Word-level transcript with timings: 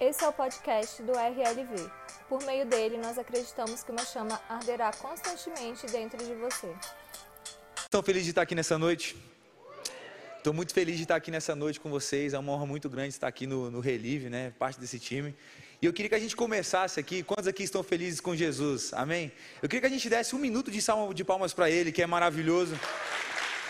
Esse 0.00 0.22
é 0.22 0.28
o 0.28 0.32
podcast 0.32 1.02
do 1.02 1.10
RLV. 1.10 1.90
Por 2.28 2.40
meio 2.44 2.64
dele, 2.64 2.98
nós 2.98 3.18
acreditamos 3.18 3.82
que 3.82 3.90
uma 3.90 4.04
chama 4.04 4.40
arderá 4.48 4.92
constantemente 4.92 5.86
dentro 5.86 6.24
de 6.24 6.34
você. 6.36 6.72
Estou 7.78 8.00
feliz 8.00 8.22
de 8.22 8.30
estar 8.30 8.42
aqui 8.42 8.54
nessa 8.54 8.78
noite. 8.78 9.16
Estou 10.36 10.54
muito 10.54 10.72
feliz 10.72 10.96
de 10.96 11.02
estar 11.02 11.16
aqui 11.16 11.32
nessa 11.32 11.56
noite 11.56 11.80
com 11.80 11.90
vocês. 11.90 12.32
É 12.32 12.38
uma 12.38 12.52
honra 12.52 12.64
muito 12.64 12.88
grande 12.88 13.08
estar 13.08 13.26
aqui 13.26 13.44
no, 13.44 13.72
no 13.72 13.80
Relive, 13.80 14.30
né? 14.30 14.52
Parte 14.56 14.78
desse 14.78 15.00
time. 15.00 15.34
E 15.82 15.86
eu 15.86 15.92
queria 15.92 16.10
que 16.10 16.14
a 16.14 16.20
gente 16.20 16.36
começasse 16.36 17.00
aqui. 17.00 17.24
Quantos 17.24 17.48
aqui 17.48 17.64
estão 17.64 17.82
felizes 17.82 18.20
com 18.20 18.36
Jesus? 18.36 18.92
Amém? 18.94 19.32
Eu 19.60 19.68
queria 19.68 19.80
que 19.80 19.86
a 19.88 19.90
gente 19.90 20.08
desse 20.08 20.32
um 20.36 20.38
minuto 20.38 20.70
de 20.70 20.80
salmo 20.80 21.12
de 21.12 21.24
palmas 21.24 21.52
para 21.52 21.68
Ele, 21.68 21.90
que 21.90 22.00
é 22.00 22.06
maravilhoso, 22.06 22.78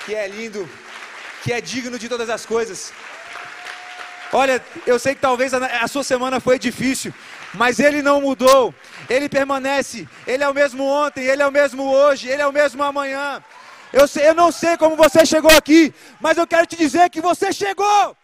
que 0.04 0.14
é 0.14 0.28
lindo, 0.28 0.68
que 1.42 1.54
é 1.54 1.60
digno 1.62 1.98
de 1.98 2.06
todas 2.06 2.28
as 2.28 2.44
coisas. 2.44 2.92
Olha, 4.32 4.62
eu 4.86 4.98
sei 4.98 5.14
que 5.14 5.20
talvez 5.20 5.54
a, 5.54 5.88
sua 5.88 6.04
semana 6.04 6.38
foi 6.38 6.58
difícil, 6.58 7.14
mas 7.54 7.78
Ele 7.78 8.02
não 8.02 8.20
mudou. 8.20 8.74
Ele 9.08 9.28
permanece. 9.28 10.06
Ele 10.26 10.44
é 10.44 10.48
o 10.48 10.54
mesmo 10.54 10.84
ontem, 10.84 11.24
Ele 11.24 11.42
é 11.42 11.46
o 11.46 11.52
mesmo 11.52 11.84
hoje, 11.90 12.28
Ele 12.28 12.42
é 12.42 12.46
o 12.46 12.52
mesmo 12.52 12.82
amanhã. 12.82 13.42
Eu, 13.92 14.06
sei, 14.06 14.28
eu 14.28 14.34
não 14.34 14.52
sei 14.52 14.76
como 14.76 14.96
você 14.96 15.24
chegou 15.24 15.50
aqui, 15.50 15.94
mas 16.20 16.36
eu 16.36 16.46
quero 16.46 16.66
te 16.66 16.76
dizer 16.76 17.08
que 17.08 17.22
você 17.22 17.52
chegou. 17.52 18.16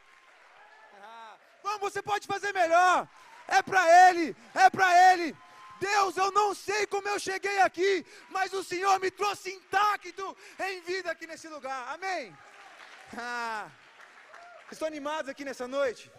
Como 1.62 1.78
você 1.78 2.02
pode 2.02 2.26
fazer 2.26 2.52
melhor? 2.52 3.08
É 3.48 3.62
para 3.62 4.10
Ele, 4.10 4.36
é 4.54 4.68
para 4.68 5.12
Ele. 5.12 5.34
Deus, 5.80 6.16
eu 6.16 6.30
não 6.32 6.54
sei 6.54 6.86
como 6.86 7.08
eu 7.08 7.18
cheguei 7.18 7.60
aqui, 7.62 8.04
mas 8.30 8.52
o 8.52 8.62
Senhor 8.62 9.00
me 9.00 9.10
trouxe 9.10 9.50
intacto 9.52 10.36
em 10.60 10.80
vida 10.82 11.10
aqui 11.10 11.26
nesse 11.26 11.48
lugar. 11.48 11.94
Amém? 11.94 12.36
Ah, 13.16 13.66
estão 14.74 14.88
animados 14.88 15.28
aqui 15.28 15.44
nessa 15.44 15.66
noite? 15.66 16.10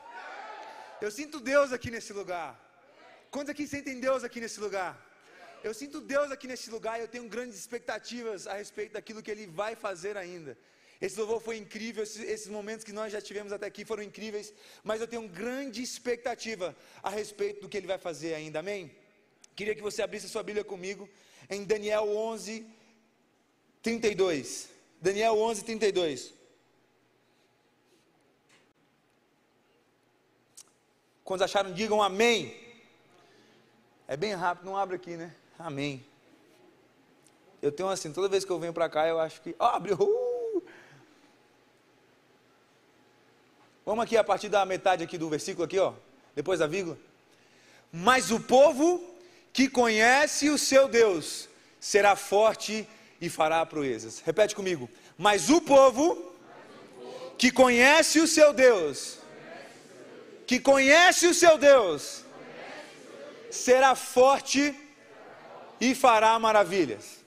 Eu 1.02 1.12
sinto 1.12 1.40
Deus 1.40 1.72
aqui 1.72 1.90
nesse 1.92 2.14
lugar. 2.14 2.50
Quantos 3.30 3.50
aqui 3.50 3.68
sentem 3.68 4.00
Deus 4.00 4.24
aqui 4.24 4.40
nesse 4.40 4.60
lugar? 4.60 4.94
Eu 5.64 5.74
sinto 5.74 6.00
Deus 6.00 6.32
aqui 6.32 6.48
nesse 6.48 6.70
lugar 6.70 7.00
e 7.00 7.04
eu 7.04 7.08
tenho 7.08 7.28
grandes 7.28 7.58
expectativas 7.58 8.48
a 8.48 8.54
respeito 8.54 8.94
daquilo 8.94 9.22
que 9.22 9.32
Ele 9.32 9.48
vai 9.48 9.76
fazer 9.76 10.16
ainda. 10.16 10.58
Esse 11.02 11.20
louvor 11.20 11.42
foi 11.42 11.58
incrível, 11.58 12.04
esses, 12.04 12.48
momentos 12.48 12.86
que 12.86 12.94
nós 12.94 13.12
já 13.12 13.22
tivemos 13.22 13.52
até 13.52 13.66
aqui 13.66 13.84
foram 13.84 14.02
incríveis, 14.02 14.54
mas 14.84 15.02
eu 15.02 15.08
tenho 15.08 15.28
grande 15.28 15.82
expectativa 15.82 16.76
a 17.04 17.10
respeito 17.10 17.62
do 17.62 17.70
que 17.70 17.78
Ele 17.78 17.88
vai 17.88 17.98
fazer 17.98 18.34
ainda, 18.34 18.60
amém? 18.60 18.96
Queria 19.56 19.76
que 19.76 19.82
você 19.82 20.02
abrisse 20.02 20.28
a 20.28 20.30
sua 20.30 20.44
Bíblia 20.44 20.64
comigo 20.64 21.10
em 21.50 21.64
Daniel 21.64 22.08
11, 22.16 22.66
32. 23.82 24.70
Daniel 25.02 25.38
11, 25.38 25.64
32. 25.66 26.34
Quando 31.26 31.42
acharam, 31.42 31.74
digam 31.74 32.02
amém. 32.04 32.56
É 34.08 34.16
bem 34.16 34.34
rápido, 34.34 34.66
não 34.66 34.78
abre 34.78 34.96
aqui, 34.96 35.18
né? 35.18 35.34
Amém. 35.58 36.06
Eu 37.62 37.72
tenho 37.72 37.90
assim, 37.90 38.14
toda 38.14 38.30
vez 38.30 38.46
que 38.46 38.52
eu 38.52 38.60
venho 38.60 38.72
para 38.72 38.88
cá, 38.88 39.08
eu 39.08 39.20
acho 39.20 39.42
que. 39.42 39.56
Abre! 39.58 39.94
Uh! 39.94 40.64
Vamos 43.84 44.04
aqui 44.04 44.16
a 44.16 44.24
partir 44.24 44.50
da 44.50 44.64
metade 44.66 45.04
aqui 45.04 45.18
do 45.18 45.28
versículo 45.28 45.66
aqui, 45.66 45.80
ó. 45.80 45.94
Depois 46.36 46.60
da 46.60 46.68
vírgula. 46.68 46.98
Mas 47.92 48.30
o 48.30 48.40
povo 48.40 49.04
que 49.52 49.68
conhece 49.68 50.50
o 50.50 50.58
seu 50.60 50.88
Deus 50.88 51.50
será 51.80 52.16
forte 52.16 52.88
e 53.20 53.30
fará 53.30 53.66
proezas. 53.66 54.20
Repete 54.20 54.56
comigo. 54.56 54.88
Mas 55.18 55.50
o 55.50 55.60
povo 55.60 56.34
que 57.38 57.52
conhece 57.52 58.20
o 58.20 58.28
seu 58.28 58.54
Deus, 58.54 59.18
que 60.46 60.60
conhece 60.60 61.28
o 61.28 61.34
seu 61.34 61.58
Deus, 61.58 62.24
será 63.50 63.96
forte 63.96 64.74
e 65.80 65.96
fará 65.96 66.38
maravilhas. 66.40 67.26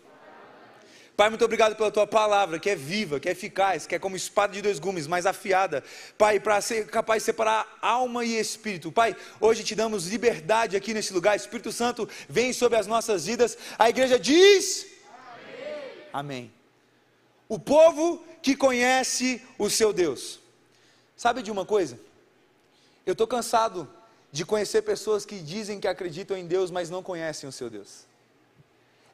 Pai, 1.18 1.30
muito 1.30 1.44
obrigado 1.44 1.74
pela 1.74 1.90
tua 1.90 2.06
palavra, 2.06 2.60
que 2.60 2.70
é 2.70 2.76
viva, 2.76 3.18
que 3.18 3.28
é 3.28 3.32
eficaz, 3.32 3.88
que 3.88 3.94
é 3.96 3.98
como 3.98 4.14
espada 4.14 4.52
de 4.52 4.62
dois 4.62 4.78
gumes, 4.78 5.08
mais 5.08 5.26
afiada. 5.26 5.82
Pai, 6.16 6.38
para 6.38 6.60
ser 6.60 6.86
capaz 6.86 7.22
de 7.22 7.26
separar 7.26 7.66
alma 7.82 8.24
e 8.24 8.38
espírito. 8.38 8.92
Pai, 8.92 9.16
hoje 9.40 9.64
te 9.64 9.74
damos 9.74 10.06
liberdade 10.06 10.76
aqui 10.76 10.94
nesse 10.94 11.12
lugar. 11.12 11.34
Espírito 11.34 11.72
Santo, 11.72 12.08
vem 12.28 12.52
sobre 12.52 12.78
as 12.78 12.86
nossas 12.86 13.26
vidas. 13.26 13.58
A 13.76 13.90
igreja 13.90 14.16
diz: 14.16 14.86
Amém. 16.12 16.12
Amém. 16.12 16.52
O 17.48 17.58
povo 17.58 18.24
que 18.40 18.54
conhece 18.54 19.42
o 19.58 19.68
seu 19.68 19.92
Deus. 19.92 20.38
Sabe 21.16 21.42
de 21.42 21.50
uma 21.50 21.66
coisa? 21.66 21.98
Eu 23.08 23.12
estou 23.12 23.26
cansado 23.26 23.88
de 24.30 24.44
conhecer 24.44 24.82
pessoas 24.82 25.24
que 25.24 25.38
dizem 25.38 25.80
que 25.80 25.88
acreditam 25.88 26.36
em 26.36 26.46
Deus, 26.46 26.70
mas 26.70 26.90
não 26.90 27.02
conhecem 27.02 27.48
o 27.48 27.52
seu 27.52 27.70
Deus. 27.70 28.04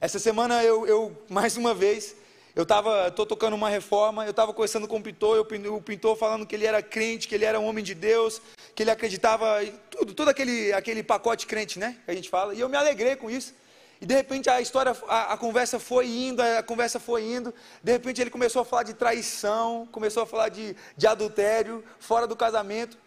Essa 0.00 0.18
semana 0.18 0.64
eu, 0.64 0.84
eu 0.84 1.16
mais 1.28 1.56
uma 1.56 1.72
vez, 1.72 2.16
eu 2.56 2.64
estava, 2.64 3.06
estou 3.06 3.24
tocando 3.24 3.54
uma 3.54 3.68
reforma, 3.68 4.24
eu 4.24 4.32
estava 4.32 4.52
conversando 4.52 4.88
com 4.88 4.96
o 4.96 5.00
pintor, 5.00 5.36
eu, 5.36 5.72
o 5.72 5.80
pintor 5.80 6.16
falando 6.16 6.44
que 6.44 6.56
ele 6.56 6.66
era 6.66 6.82
crente, 6.82 7.28
que 7.28 7.36
ele 7.36 7.44
era 7.44 7.60
um 7.60 7.66
homem 7.66 7.84
de 7.84 7.94
Deus, 7.94 8.42
que 8.74 8.82
ele 8.82 8.90
acreditava 8.90 9.62
em 9.62 9.72
tudo, 9.88 10.12
todo 10.12 10.28
aquele, 10.28 10.72
aquele 10.72 11.04
pacote 11.04 11.46
crente, 11.46 11.78
né, 11.78 11.96
que 12.04 12.10
a 12.10 12.14
gente 12.16 12.28
fala, 12.28 12.52
e 12.52 12.58
eu 12.58 12.68
me 12.68 12.76
alegrei 12.76 13.14
com 13.14 13.30
isso. 13.30 13.54
E 14.00 14.06
de 14.06 14.12
repente 14.12 14.50
a 14.50 14.60
história, 14.60 14.90
a, 15.06 15.34
a, 15.34 15.36
conversa 15.36 15.78
foi 15.78 16.08
indo, 16.08 16.42
a 16.42 16.64
conversa 16.64 16.98
foi 16.98 17.22
indo. 17.22 17.54
De 17.80 17.92
repente 17.92 18.20
ele 18.20 18.28
começou 18.28 18.62
a 18.62 18.64
falar 18.64 18.82
de 18.82 18.94
traição, 18.94 19.88
começou 19.92 20.24
a 20.24 20.26
falar 20.26 20.48
de, 20.48 20.74
de 20.96 21.06
adultério, 21.06 21.84
fora 22.00 22.26
do 22.26 22.34
casamento. 22.34 23.03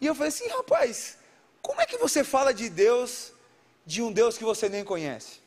E 0.00 0.06
eu 0.06 0.14
falei 0.14 0.28
assim, 0.28 0.48
rapaz, 0.48 1.18
como 1.60 1.80
é 1.80 1.86
que 1.86 1.98
você 1.98 2.24
fala 2.24 2.54
de 2.54 2.68
Deus, 2.68 3.32
de 3.84 4.02
um 4.02 4.10
Deus 4.10 4.38
que 4.38 4.44
você 4.44 4.68
nem 4.68 4.82
conhece? 4.82 5.40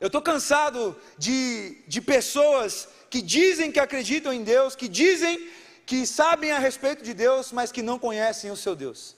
Eu 0.00 0.08
estou 0.08 0.20
cansado 0.20 0.94
de, 1.16 1.78
de 1.86 2.00
pessoas 2.00 2.88
que 3.08 3.22
dizem 3.22 3.72
que 3.72 3.80
acreditam 3.80 4.32
em 4.32 4.42
Deus, 4.42 4.76
que 4.76 4.88
dizem 4.88 5.50
que 5.86 6.06
sabem 6.06 6.50
a 6.50 6.58
respeito 6.58 7.02
de 7.02 7.14
Deus, 7.14 7.52
mas 7.52 7.72
que 7.72 7.80
não 7.80 7.98
conhecem 7.98 8.50
o 8.50 8.56
seu 8.56 8.74
Deus. 8.74 9.16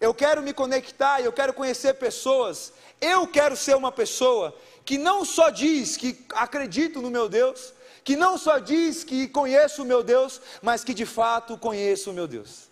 Eu 0.00 0.12
quero 0.12 0.42
me 0.42 0.52
conectar, 0.52 1.20
eu 1.20 1.32
quero 1.32 1.54
conhecer 1.54 1.94
pessoas. 1.94 2.72
Eu 3.00 3.28
quero 3.28 3.56
ser 3.56 3.76
uma 3.76 3.92
pessoa 3.92 4.56
que 4.84 4.98
não 4.98 5.24
só 5.24 5.50
diz 5.50 5.96
que 5.96 6.26
acredito 6.34 7.00
no 7.00 7.10
meu 7.10 7.28
Deus, 7.28 7.72
que 8.02 8.16
não 8.16 8.36
só 8.36 8.58
diz 8.58 9.04
que 9.04 9.28
conheço 9.28 9.82
o 9.82 9.86
meu 9.86 10.02
Deus, 10.02 10.40
mas 10.60 10.82
que 10.82 10.92
de 10.92 11.06
fato 11.06 11.56
conheço 11.56 12.10
o 12.10 12.12
meu 12.12 12.26
Deus. 12.26 12.71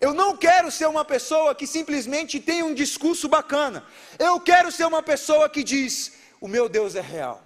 Eu 0.00 0.12
não 0.12 0.36
quero 0.36 0.70
ser 0.70 0.86
uma 0.86 1.04
pessoa 1.04 1.54
que 1.54 1.66
simplesmente 1.66 2.38
tem 2.38 2.62
um 2.62 2.74
discurso 2.74 3.28
bacana. 3.28 3.84
Eu 4.18 4.38
quero 4.40 4.70
ser 4.70 4.84
uma 4.84 5.02
pessoa 5.02 5.48
que 5.48 5.62
diz: 5.62 6.12
o 6.40 6.48
meu 6.48 6.68
Deus 6.68 6.94
é 6.94 7.00
real. 7.00 7.42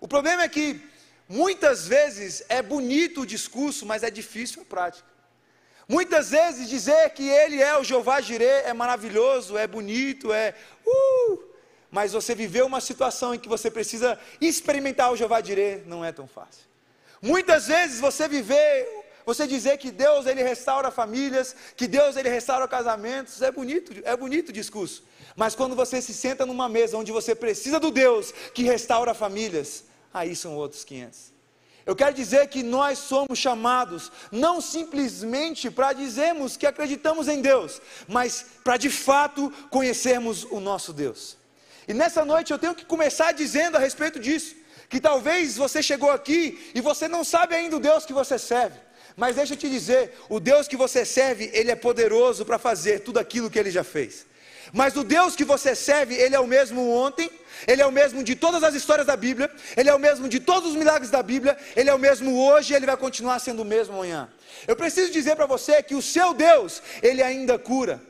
O 0.00 0.08
problema 0.08 0.42
é 0.42 0.48
que 0.48 0.80
muitas 1.28 1.86
vezes 1.86 2.42
é 2.48 2.62
bonito 2.62 3.22
o 3.22 3.26
discurso, 3.26 3.84
mas 3.84 4.02
é 4.02 4.10
difícil 4.10 4.62
a 4.62 4.64
prática. 4.64 5.08
Muitas 5.88 6.30
vezes 6.30 6.68
dizer 6.68 7.10
que 7.10 7.28
ele 7.28 7.62
é 7.62 7.78
o 7.78 7.84
Jeová 7.84 8.20
Jireh 8.20 8.62
é 8.64 8.72
maravilhoso, 8.72 9.56
é 9.56 9.66
bonito, 9.66 10.32
é 10.32 10.54
uh, 10.84 11.42
mas 11.90 12.12
você 12.12 12.34
viveu 12.34 12.66
uma 12.66 12.80
situação 12.80 13.34
em 13.34 13.38
que 13.38 13.48
você 13.48 13.70
precisa 13.70 14.18
experimentar 14.40 15.12
o 15.12 15.16
Jeová 15.16 15.40
Jireh 15.40 15.82
não 15.86 16.04
é 16.04 16.10
tão 16.10 16.26
fácil. 16.26 16.64
Muitas 17.22 17.68
vezes 17.68 18.00
você 18.00 18.26
viver 18.26 19.05
você 19.26 19.44
dizer 19.44 19.76
que 19.78 19.90
Deus 19.90 20.24
ele 20.24 20.40
restaura 20.40 20.88
famílias, 20.92 21.56
que 21.76 21.88
Deus 21.88 22.16
ele 22.16 22.28
restaura 22.28 22.68
casamentos, 22.68 23.42
é 23.42 23.50
bonito, 23.50 23.92
é 24.04 24.16
bonito 24.16 24.50
o 24.50 24.52
discurso. 24.52 25.02
Mas 25.34 25.56
quando 25.56 25.74
você 25.74 26.00
se 26.00 26.14
senta 26.14 26.46
numa 26.46 26.68
mesa 26.68 26.96
onde 26.96 27.10
você 27.10 27.34
precisa 27.34 27.80
do 27.80 27.90
Deus 27.90 28.32
que 28.54 28.62
restaura 28.62 29.12
famílias, 29.12 29.82
aí 30.14 30.36
são 30.36 30.54
outros 30.54 30.84
500. 30.84 31.34
Eu 31.84 31.96
quero 31.96 32.14
dizer 32.14 32.46
que 32.48 32.62
nós 32.62 33.00
somos 33.00 33.36
chamados 33.36 34.12
não 34.30 34.60
simplesmente 34.60 35.72
para 35.72 35.92
dizermos 35.92 36.56
que 36.56 36.66
acreditamos 36.66 37.26
em 37.26 37.40
Deus, 37.40 37.82
mas 38.06 38.46
para 38.62 38.76
de 38.76 38.90
fato 38.90 39.52
conhecermos 39.70 40.44
o 40.44 40.60
nosso 40.60 40.92
Deus. 40.92 41.36
E 41.88 41.92
nessa 41.92 42.24
noite 42.24 42.52
eu 42.52 42.58
tenho 42.60 42.76
que 42.76 42.84
começar 42.84 43.32
dizendo 43.32 43.76
a 43.76 43.80
respeito 43.80 44.20
disso, 44.20 44.54
que 44.88 45.00
talvez 45.00 45.56
você 45.56 45.82
chegou 45.82 46.12
aqui 46.12 46.70
e 46.76 46.80
você 46.80 47.08
não 47.08 47.24
sabe 47.24 47.56
ainda 47.56 47.76
o 47.76 47.80
Deus 47.80 48.06
que 48.06 48.12
você 48.12 48.38
serve. 48.38 48.85
Mas 49.16 49.36
deixa 49.36 49.54
eu 49.54 49.56
te 49.56 49.68
dizer, 49.68 50.12
o 50.28 50.38
Deus 50.38 50.68
que 50.68 50.76
você 50.76 51.04
serve, 51.04 51.50
ele 51.54 51.70
é 51.70 51.74
poderoso 51.74 52.44
para 52.44 52.58
fazer 52.58 53.00
tudo 53.00 53.18
aquilo 53.18 53.50
que 53.50 53.58
ele 53.58 53.70
já 53.70 53.82
fez. 53.82 54.26
Mas 54.72 54.94
o 54.96 55.02
Deus 55.02 55.34
que 55.34 55.44
você 55.44 55.74
serve, 55.74 56.14
ele 56.14 56.34
é 56.34 56.40
o 56.40 56.46
mesmo 56.46 56.90
ontem, 56.90 57.30
ele 57.66 57.80
é 57.80 57.86
o 57.86 57.92
mesmo 57.92 58.22
de 58.22 58.34
todas 58.34 58.62
as 58.62 58.74
histórias 58.74 59.06
da 59.06 59.16
Bíblia, 59.16 59.50
ele 59.76 59.88
é 59.88 59.94
o 59.94 59.98
mesmo 59.98 60.28
de 60.28 60.38
todos 60.38 60.70
os 60.70 60.76
milagres 60.76 61.10
da 61.10 61.22
Bíblia, 61.22 61.56
ele 61.74 61.88
é 61.88 61.94
o 61.94 61.98
mesmo 61.98 62.38
hoje 62.38 62.72
e 62.72 62.76
ele 62.76 62.84
vai 62.84 62.96
continuar 62.96 63.38
sendo 63.38 63.62
o 63.62 63.64
mesmo 63.64 63.94
amanhã. 63.94 64.28
Eu 64.66 64.76
preciso 64.76 65.10
dizer 65.10 65.34
para 65.34 65.46
você 65.46 65.82
que 65.82 65.94
o 65.94 66.02
seu 66.02 66.34
Deus, 66.34 66.82
ele 67.02 67.22
ainda 67.22 67.58
cura. 67.58 68.02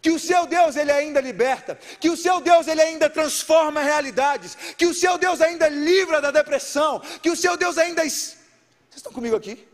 Que 0.00 0.10
o 0.10 0.18
seu 0.18 0.46
Deus 0.46 0.76
ele 0.76 0.92
ainda 0.92 1.18
liberta, 1.18 1.78
que 1.98 2.10
o 2.10 2.16
seu 2.16 2.38
Deus 2.38 2.68
ele 2.68 2.82
ainda 2.82 3.08
transforma 3.08 3.80
realidades, 3.80 4.54
que 4.76 4.84
o 4.86 4.92
seu 4.92 5.16
Deus 5.16 5.40
ainda 5.40 5.66
livra 5.66 6.20
da 6.20 6.30
depressão, 6.30 7.00
que 7.22 7.30
o 7.30 7.36
seu 7.36 7.56
Deus 7.56 7.78
ainda 7.78 8.02
Vocês 8.02 8.36
estão 8.94 9.10
comigo 9.10 9.34
aqui? 9.34 9.73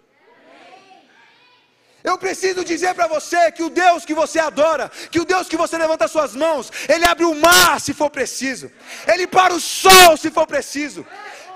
Eu 2.03 2.17
preciso 2.17 2.65
dizer 2.65 2.95
para 2.95 3.07
você 3.07 3.53
que 3.53 3.63
o 3.63 3.71
Deus 3.71 4.05
que 4.05 4.15
você 4.15 4.39
adora, 4.39 4.91
que 5.11 5.21
o 5.21 5.25
Deus 5.25 5.49
que 5.49 5.57
você 5.57 5.77
levanta 5.77 6.09
suas 6.09 6.35
mãos, 6.35 6.71
Ele 6.89 7.05
abre 7.05 7.25
o 7.25 7.35
mar 7.35 7.81
se 7.81 7.93
for 7.93 8.11
preciso, 8.11 8.71
Ele 9.07 9.27
para 9.27 9.55
o 9.55 9.61
sol 9.61 10.17
se 10.17 10.31
for 10.31 10.47
preciso. 10.47 11.07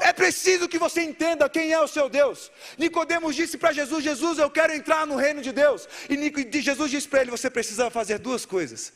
É 0.00 0.12
preciso 0.12 0.68
que 0.68 0.78
você 0.78 1.02
entenda 1.02 1.48
quem 1.48 1.72
é 1.72 1.80
o 1.80 1.88
seu 1.88 2.08
Deus. 2.08 2.50
Nicodemos 2.76 3.34
disse 3.34 3.56
para 3.56 3.72
Jesus: 3.72 4.04
Jesus, 4.04 4.38
eu 4.38 4.50
quero 4.50 4.74
entrar 4.74 5.06
no 5.06 5.16
reino 5.16 5.40
de 5.40 5.52
Deus. 5.52 5.88
E 6.10 6.60
Jesus 6.60 6.90
disse 6.90 7.08
para 7.08 7.22
ele: 7.22 7.30
você 7.30 7.48
precisa 7.48 7.90
fazer 7.90 8.18
duas 8.18 8.44
coisas. 8.44 8.92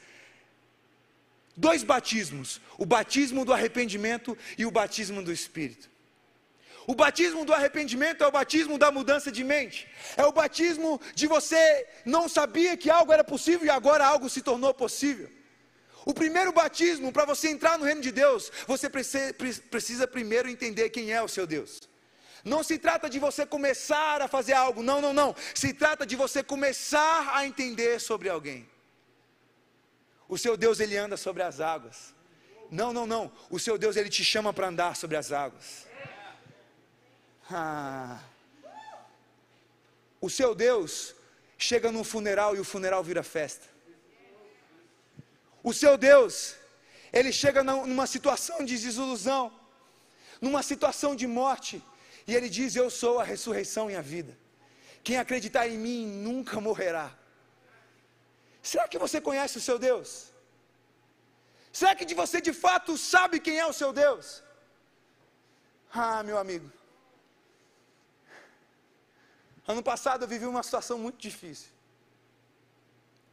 Dois 1.56 1.82
batismos: 1.82 2.60
o 2.76 2.84
batismo 2.84 3.44
do 3.44 3.52
arrependimento 3.52 4.36
e 4.58 4.66
o 4.66 4.70
batismo 4.70 5.22
do 5.22 5.32
Espírito. 5.32 5.88
O 6.90 6.94
batismo 6.94 7.44
do 7.44 7.52
arrependimento 7.52 8.24
é 8.24 8.26
o 8.26 8.32
batismo 8.32 8.78
da 8.78 8.90
mudança 8.90 9.30
de 9.30 9.44
mente. 9.44 9.86
É 10.16 10.24
o 10.24 10.32
batismo 10.32 10.98
de 11.14 11.26
você 11.26 11.86
não 12.02 12.30
sabia 12.30 12.78
que 12.78 12.88
algo 12.88 13.12
era 13.12 13.22
possível 13.22 13.66
e 13.66 13.70
agora 13.70 14.06
algo 14.06 14.26
se 14.30 14.40
tornou 14.40 14.72
possível. 14.72 15.30
O 16.06 16.14
primeiro 16.14 16.50
batismo, 16.50 17.12
para 17.12 17.26
você 17.26 17.50
entrar 17.50 17.78
no 17.78 17.84
reino 17.84 18.00
de 18.00 18.10
Deus, 18.10 18.50
você 18.66 18.88
precisa 18.88 20.08
primeiro 20.08 20.48
entender 20.48 20.88
quem 20.88 21.12
é 21.12 21.20
o 21.20 21.28
seu 21.28 21.46
Deus. 21.46 21.78
Não 22.42 22.62
se 22.62 22.78
trata 22.78 23.10
de 23.10 23.18
você 23.18 23.44
começar 23.44 24.22
a 24.22 24.26
fazer 24.26 24.54
algo, 24.54 24.82
não, 24.82 25.02
não, 25.02 25.12
não. 25.12 25.36
Se 25.54 25.74
trata 25.74 26.06
de 26.06 26.16
você 26.16 26.42
começar 26.42 27.36
a 27.36 27.46
entender 27.46 28.00
sobre 28.00 28.30
alguém. 28.30 28.66
O 30.26 30.38
seu 30.38 30.56
Deus, 30.56 30.80
ele 30.80 30.96
anda 30.96 31.18
sobre 31.18 31.42
as 31.42 31.60
águas. 31.60 32.14
Não, 32.70 32.94
não, 32.94 33.06
não. 33.06 33.30
O 33.50 33.58
seu 33.58 33.76
Deus, 33.76 33.94
ele 33.94 34.08
te 34.08 34.24
chama 34.24 34.54
para 34.54 34.68
andar 34.68 34.96
sobre 34.96 35.18
as 35.18 35.32
águas. 35.32 35.87
Ah. 37.50 38.20
O 40.20 40.28
seu 40.28 40.54
Deus 40.54 41.14
chega 41.56 41.90
num 41.90 42.04
funeral 42.04 42.54
e 42.56 42.60
o 42.60 42.64
funeral 42.64 43.02
vira 43.02 43.22
festa. 43.22 43.66
O 45.62 45.72
seu 45.72 45.96
Deus, 45.96 46.54
ele 47.12 47.32
chega 47.32 47.62
numa 47.64 48.06
situação 48.06 48.64
de 48.64 48.78
desilusão, 48.78 49.52
numa 50.40 50.62
situação 50.62 51.14
de 51.16 51.26
morte, 51.26 51.82
e 52.26 52.34
ele 52.34 52.48
diz: 52.48 52.76
Eu 52.76 52.90
sou 52.90 53.18
a 53.18 53.24
ressurreição 53.24 53.90
e 53.90 53.96
a 53.96 54.00
vida. 54.00 54.36
Quem 55.02 55.16
acreditar 55.18 55.66
em 55.66 55.78
mim 55.78 56.06
nunca 56.06 56.60
morrerá. 56.60 57.16
Será 58.62 58.86
que 58.86 58.98
você 58.98 59.20
conhece 59.20 59.56
o 59.56 59.60
seu 59.60 59.78
Deus? 59.78 60.26
Será 61.72 61.94
que 61.94 62.14
você 62.14 62.40
de 62.40 62.52
fato 62.52 62.98
sabe 62.98 63.40
quem 63.40 63.58
é 63.58 63.66
o 63.66 63.72
seu 63.72 63.92
Deus? 63.92 64.42
Ah, 65.92 66.22
meu 66.22 66.36
amigo, 66.36 66.70
Ano 69.68 69.82
passado 69.82 70.24
eu 70.24 70.28
vivi 70.28 70.46
uma 70.46 70.62
situação 70.62 70.98
muito 70.98 71.18
difícil. 71.18 71.68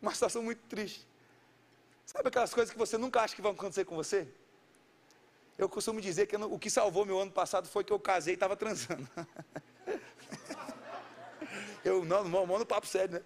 Uma 0.01 0.13
situação 0.13 0.43
muito 0.43 0.61
triste. 0.67 1.07
Sabe 2.05 2.27
aquelas 2.27 2.53
coisas 2.53 2.71
que 2.73 2.77
você 2.77 2.97
nunca 2.97 3.21
acha 3.21 3.33
que 3.33 3.41
vão 3.41 3.53
acontecer 3.53 3.85
com 3.85 3.95
você? 3.95 4.27
Eu 5.57 5.69
costumo 5.69 6.01
dizer 6.01 6.27
que 6.27 6.35
o 6.35 6.59
que 6.59 6.69
salvou 6.69 7.05
meu 7.05 7.21
ano 7.21 7.31
passado 7.31 7.69
foi 7.69 7.85
que 7.85 7.93
eu 7.93 7.99
casei 7.99 8.33
e 8.33 8.35
estava 8.35 8.57
transando. 8.57 9.07
eu, 11.85 12.03
não, 12.03 12.25
não, 12.25 12.45
mano, 12.45 12.65
papo 12.65 12.85
sério, 12.85 13.15
né? 13.15 13.21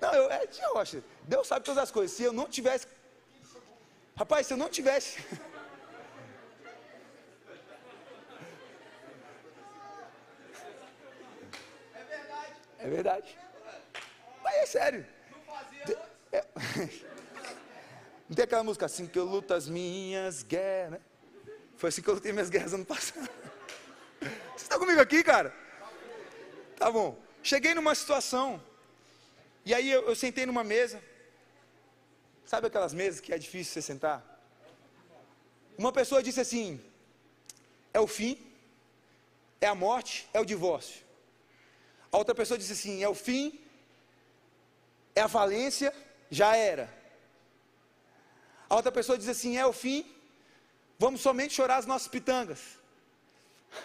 Não, 0.00 0.14
eu, 0.14 0.30
é, 0.30 0.48
eu 0.62 0.78
acho, 0.78 1.04
Deus 1.24 1.46
sabe 1.46 1.66
todas 1.66 1.82
as 1.82 1.90
coisas. 1.90 2.16
Se 2.16 2.22
eu 2.22 2.32
não 2.32 2.48
tivesse. 2.48 2.86
Rapaz, 4.16 4.46
se 4.46 4.54
eu 4.54 4.56
não 4.56 4.70
tivesse. 4.70 5.22
É 12.78 12.88
verdade. 12.88 13.38
Mas 14.42 14.54
é 14.54 14.66
sério. 14.66 15.06
É... 16.32 16.44
Não 18.28 18.36
tem 18.36 18.44
aquela 18.44 18.62
música 18.62 18.86
assim 18.86 19.06
que 19.06 19.18
eu 19.18 19.24
luto 19.24 19.54
as 19.54 19.68
minhas 19.68 20.42
guerras, 20.42 20.92
né? 20.92 21.00
Foi 21.76 21.88
assim 21.88 22.02
que 22.02 22.08
eu 22.08 22.14
lutei 22.14 22.32
minhas 22.32 22.50
guerras 22.50 22.74
ano 22.74 22.84
passado. 22.84 23.28
Você 24.20 24.64
está 24.64 24.78
comigo 24.78 25.00
aqui, 25.00 25.22
cara? 25.24 25.54
Tá 26.76 26.90
bom. 26.90 27.18
Cheguei 27.42 27.74
numa 27.74 27.94
situação. 27.94 28.62
E 29.64 29.72
aí 29.72 29.90
eu, 29.90 30.06
eu 30.08 30.14
sentei 30.14 30.44
numa 30.44 30.62
mesa. 30.62 31.02
Sabe 32.44 32.66
aquelas 32.66 32.92
mesas 32.92 33.20
que 33.20 33.32
é 33.32 33.38
difícil 33.38 33.72
você 33.72 33.82
sentar? 33.82 34.22
Uma 35.76 35.92
pessoa 35.92 36.22
disse 36.22 36.40
assim: 36.40 36.80
é 37.92 38.00
o 38.00 38.06
fim, 38.06 38.38
é 39.60 39.66
a 39.66 39.74
morte, 39.74 40.28
é 40.34 40.40
o 40.40 40.44
divórcio. 40.44 41.07
A 42.10 42.16
outra 42.16 42.34
pessoa 42.34 42.58
disse 42.58 42.72
assim: 42.72 43.02
é 43.02 43.08
o 43.08 43.14
fim, 43.14 43.58
é 45.14 45.20
a 45.20 45.28
falência, 45.28 45.94
já 46.30 46.56
era. 46.56 46.92
A 48.68 48.74
outra 48.74 48.90
pessoa 48.90 49.18
diz 49.18 49.28
assim: 49.28 49.56
é 49.56 49.66
o 49.66 49.72
fim, 49.72 50.06
vamos 50.98 51.20
somente 51.20 51.54
chorar 51.54 51.76
as 51.76 51.86
nossas 51.86 52.08
pitangas. 52.08 52.78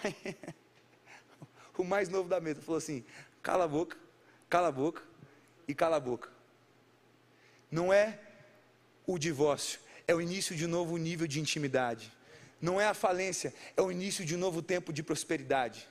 o 1.77 1.83
mais 1.83 2.07
novo 2.09 2.29
da 2.29 2.39
mesa 2.39 2.61
falou 2.61 2.77
assim: 2.77 3.05
cala 3.41 3.65
a 3.65 3.67
boca, 3.67 3.97
cala 4.49 4.69
a 4.69 4.71
boca 4.71 5.03
e 5.67 5.75
cala 5.75 5.97
a 5.97 5.99
boca. 5.99 6.29
Não 7.69 7.91
é 7.91 8.19
o 9.05 9.17
divórcio, 9.17 9.79
é 10.07 10.15
o 10.15 10.21
início 10.21 10.55
de 10.55 10.65
um 10.65 10.69
novo 10.69 10.95
nível 10.97 11.27
de 11.27 11.39
intimidade. 11.39 12.11
Não 12.61 12.79
é 12.79 12.87
a 12.87 12.93
falência, 12.93 13.53
é 13.75 13.81
o 13.81 13.91
início 13.91 14.23
de 14.23 14.35
um 14.35 14.37
novo 14.37 14.61
tempo 14.61 14.93
de 14.93 15.03
prosperidade 15.03 15.89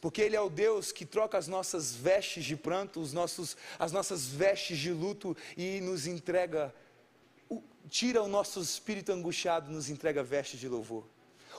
porque 0.00 0.22
Ele 0.22 0.34
é 0.34 0.40
o 0.40 0.48
Deus 0.48 0.92
que 0.92 1.04
troca 1.04 1.36
as 1.36 1.46
nossas 1.46 1.94
vestes 1.94 2.44
de 2.44 2.56
pranto, 2.56 3.00
os 3.00 3.12
nossos, 3.12 3.56
as 3.78 3.92
nossas 3.92 4.26
vestes 4.26 4.78
de 4.78 4.92
luto 4.92 5.36
e 5.56 5.80
nos 5.80 6.06
entrega, 6.06 6.74
tira 7.88 8.22
o 8.22 8.28
nosso 8.28 8.60
espírito 8.60 9.12
angustiado, 9.12 9.70
nos 9.70 9.90
entrega 9.90 10.22
vestes 10.22 10.58
de 10.58 10.68
louvor. 10.68 11.04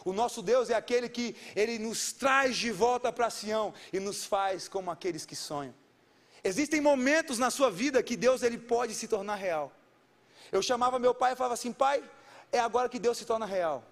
O 0.04 0.12
nosso 0.12 0.42
Deus 0.42 0.70
é 0.70 0.74
aquele 0.74 1.08
que 1.08 1.36
Ele 1.56 1.78
nos 1.78 2.12
traz 2.12 2.58
de 2.58 2.72
volta 2.72 3.12
para 3.12 3.30
Sião 3.30 3.74
e 3.94 4.00
nos 4.00 4.26
faz 4.26 4.68
como 4.68 4.90
aqueles 4.90 5.26
que 5.26 5.36
sonham. 5.36 5.76
Existem 6.44 6.82
momentos 6.82 7.38
na 7.38 7.52
sua 7.52 7.70
vida 7.70 8.02
que 8.02 8.18
Deus 8.18 8.42
ele 8.42 8.58
pode 8.58 8.96
se 8.96 9.08
tornar 9.08 9.36
real. 9.36 9.72
Eu 10.52 10.62
chamava 10.62 10.98
meu 10.98 11.14
pai 11.14 11.34
e 11.34 11.36
falava 11.36 11.54
assim: 11.54 11.72
Pai, 11.72 12.04
é 12.52 12.60
agora 12.60 12.90
que 12.90 12.98
Deus 12.98 13.18
se 13.20 13.26
torna 13.26 13.46
real. 13.46 13.84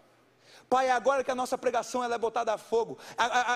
Pai, 0.68 0.88
é 0.88 0.92
agora 0.92 1.24
que 1.24 1.32
a 1.32 1.36
nossa 1.36 1.58
pregação 1.58 2.04
ela 2.04 2.16
é 2.16 2.18
botada 2.18 2.54
a 2.54 2.58
fogo. 2.58 2.98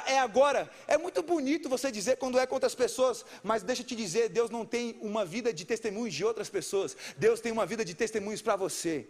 É 0.05 0.19
agora. 0.19 0.69
É 0.88 0.97
muito 0.97 1.21
bonito 1.21 1.69
você 1.69 1.91
dizer 1.91 2.17
quando 2.17 2.39
é 2.39 2.45
contra 2.45 2.67
as 2.67 2.75
pessoas, 2.75 3.25
mas 3.44 3.63
deixa 3.63 3.81
eu 3.81 3.85
te 3.85 3.95
dizer, 3.95 4.29
Deus 4.29 4.50
não 4.50 4.65
tem 4.65 4.97
uma 5.01 5.25
vida 5.25 5.51
de 5.53 5.65
testemunhos 5.65 6.13
de 6.13 6.23
outras 6.23 6.50
pessoas. 6.50 6.95
Deus 7.17 7.39
tem 7.39 7.51
uma 7.51 7.65
vida 7.65 7.83
de 7.83 7.93
testemunhos 7.93 8.41
para 8.41 8.55
você. 8.55 9.07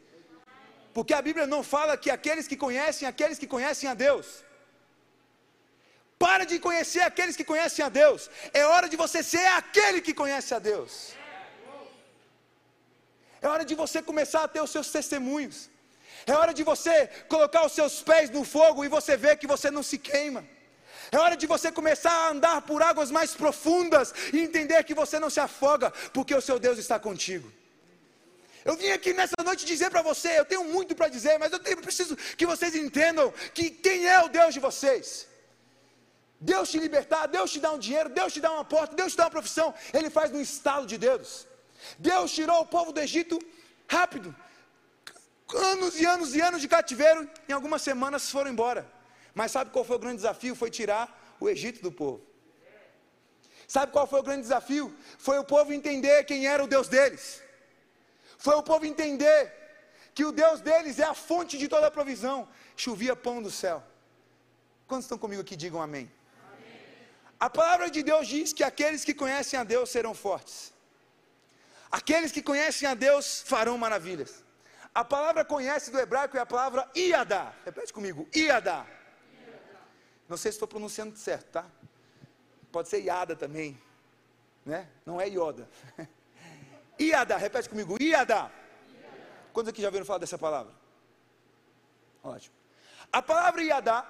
Porque 0.93 1.13
a 1.13 1.21
Bíblia 1.21 1.47
não 1.47 1.63
fala 1.63 1.97
que 1.97 2.09
aqueles 2.12 2.47
que 2.47 2.55
conhecem, 2.55 3.07
aqueles 3.07 3.39
que 3.39 3.47
conhecem 3.47 3.89
a 3.89 3.93
Deus. 3.93 4.43
Para 6.19 6.45
de 6.45 6.57
conhecer 6.59 7.01
aqueles 7.01 7.35
que 7.35 7.43
conhecem 7.43 7.83
a 7.83 7.89
Deus. 7.89 8.29
É 8.53 8.65
hora 8.65 8.88
de 8.88 8.95
você 8.95 9.21
ser 9.23 9.45
aquele 9.62 10.00
que 10.01 10.13
conhece 10.13 10.53
a 10.53 10.59
Deus. 10.59 11.13
É 13.41 13.47
hora 13.47 13.65
de 13.65 13.75
você 13.75 14.01
começar 14.01 14.43
a 14.43 14.47
ter 14.47 14.62
os 14.62 14.71
seus 14.71 14.89
testemunhos. 14.89 15.69
É 16.25 16.33
hora 16.33 16.53
de 16.53 16.63
você 16.63 17.07
colocar 17.27 17.65
os 17.65 17.73
seus 17.73 18.01
pés 18.01 18.29
no 18.29 18.43
fogo 18.43 18.83
e 18.83 18.87
você 18.87 19.17
ver 19.17 19.37
que 19.37 19.47
você 19.47 19.69
não 19.69 19.83
se 19.83 19.97
queima. 19.97 20.43
É 21.11 21.17
hora 21.17 21.35
de 21.35 21.45
você 21.45 21.71
começar 21.71 22.11
a 22.11 22.29
andar 22.29 22.61
por 22.61 22.81
águas 22.81 23.11
mais 23.11 23.33
profundas 23.33 24.13
e 24.31 24.39
entender 24.39 24.83
que 24.83 24.95
você 24.95 25.19
não 25.19 25.29
se 25.29 25.39
afoga, 25.39 25.91
porque 26.11 26.33
o 26.33 26.41
seu 26.41 26.57
Deus 26.57 26.77
está 26.77 26.97
contigo. 26.97 27.51
Eu 28.65 28.75
vim 28.77 28.91
aqui 28.91 29.11
nessa 29.13 29.35
noite 29.43 29.65
dizer 29.65 29.89
para 29.89 30.01
você, 30.01 30.39
eu 30.39 30.45
tenho 30.45 30.63
muito 30.63 30.95
para 30.95 31.09
dizer, 31.09 31.37
mas 31.37 31.51
eu, 31.51 31.59
tenho, 31.59 31.77
preciso 31.81 32.15
que 32.15 32.45
vocês 32.45 32.73
entendam 32.75 33.31
que 33.53 33.69
quem 33.69 34.07
é 34.07 34.23
o 34.23 34.29
Deus 34.29 34.53
de 34.53 34.61
vocês. 34.61 35.27
Deus 36.39 36.69
te 36.71 36.79
libertar, 36.79 37.27
Deus 37.27 37.51
te 37.51 37.59
dá 37.59 37.71
um 37.71 37.79
dinheiro, 37.79 38.09
Deus 38.09 38.33
te 38.33 38.41
dá 38.41 38.51
uma 38.51 38.65
porta, 38.65 38.95
Deus 38.95 39.11
te 39.13 39.17
dá 39.17 39.25
uma 39.25 39.31
profissão, 39.37 39.73
Ele 39.93 40.09
faz 40.09 40.31
no 40.31 40.41
estalo 40.41 40.85
de 40.85 40.97
dedos. 40.97 41.45
Deus 41.99 42.31
tirou 42.31 42.61
o 42.61 42.65
povo 42.65 42.91
do 42.91 42.99
Egito 42.99 43.37
rápido, 43.87 44.33
anos 45.55 46.00
e 46.00 46.05
anos 46.05 46.36
e 46.36 46.41
anos 46.41 46.62
de 46.62 46.67
cativeiro, 46.67 47.29
em 47.48 47.53
algumas 47.53 47.81
semanas 47.81 48.29
foram 48.29 48.51
embora. 48.51 48.89
Mas 49.33 49.51
sabe 49.51 49.72
qual 49.72 49.86
foi 49.86 49.95
o 49.95 50.00
grande 50.00 50.17
desafio? 50.17 50.55
Foi 50.55 50.69
tirar 50.69 51.36
o 51.39 51.50
Egito 51.50 51.81
do 51.81 51.91
povo. 51.91 52.22
Sabe 53.67 53.91
qual 53.91 54.05
foi 54.05 54.19
o 54.19 54.24
grande 54.24 54.41
desafio? 54.41 54.95
Foi 55.17 55.38
o 55.39 55.43
povo 55.43 55.74
entender 55.74 56.24
quem 56.25 56.48
era 56.48 56.63
o 56.63 56.67
Deus 56.67 56.88
deles. 56.88 57.41
Foi 58.38 58.55
o 58.55 58.63
povo 58.63 58.86
entender 58.86 59.51
que 60.13 60.25
o 60.25 60.31
Deus 60.31 60.62
deles 60.62 61.00
é 61.00 61.05
a 61.05 61.13
fonte 61.13 61.57
de 61.57 61.67
toda 61.67 61.88
a 61.88 61.91
provisão. 61.91 62.48
Chovia 62.75 63.15
pão 63.15 63.41
do 63.41 63.50
céu. 63.50 63.81
Quantos 64.88 65.05
estão 65.05 65.17
comigo 65.17 65.41
aqui? 65.41 65.55
Digam 65.55 65.81
amém. 65.81 66.12
amém. 66.50 66.81
A 67.39 67.50
palavra 67.50 67.89
de 67.89 68.03
Deus 68.03 68.27
diz 68.27 68.53
que 68.53 68.63
aqueles 68.63 69.03
que 69.03 69.13
conhecem 69.13 69.60
a 69.60 69.63
Deus 69.63 69.89
serão 69.89 70.13
fortes. 70.13 70.74
Aqueles 71.89 72.31
que 72.31 72.41
conhecem 72.41 72.88
a 72.88 72.93
Deus 72.93 73.43
farão 73.45 73.77
maravilhas. 73.77 74.43
A 74.93 75.03
palavra 75.03 75.43
conhece 75.43 75.89
do 75.89 76.00
hebraico 76.00 76.38
é 76.38 76.39
a 76.39 76.45
palavra 76.45 76.88
iada. 76.95 77.53
Repete 77.65 77.91
comigo, 77.91 78.27
iada. 78.35 78.85
Não 80.29 80.38
sei 80.38 80.51
se 80.51 80.57
estou 80.57 80.67
pronunciando 80.67 81.17
certo, 81.17 81.47
tá? 81.51 81.65
Pode 82.71 82.89
ser 82.89 83.01
iada 83.01 83.35
também. 83.35 83.79
né? 84.65 84.88
Não 85.05 85.19
é 85.19 85.27
Ioda. 85.27 85.67
Iada, 87.00 87.35
repete 87.38 87.67
comigo, 87.67 87.97
Iada. 88.01 88.51
Quantos 89.51 89.69
aqui 89.69 89.81
já 89.81 89.88
ouviram 89.88 90.05
falar 90.05 90.19
dessa 90.19 90.38
palavra? 90.38 90.71
Ótimo. 92.23 92.53
A 93.12 93.19
palavra 93.21 93.63
Iada, 93.63 94.05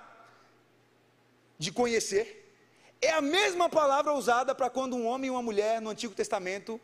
de 1.57 1.71
conhecer, 1.71 2.53
é 3.01 3.11
a 3.11 3.21
mesma 3.21 3.69
palavra 3.69 4.11
usada 4.13 4.53
para 4.53 4.69
quando 4.69 4.97
um 4.97 5.07
homem 5.07 5.29
e 5.29 5.31
uma 5.31 5.41
mulher 5.41 5.81
no 5.81 5.89
Antigo 5.89 6.13
Testamento 6.13 6.79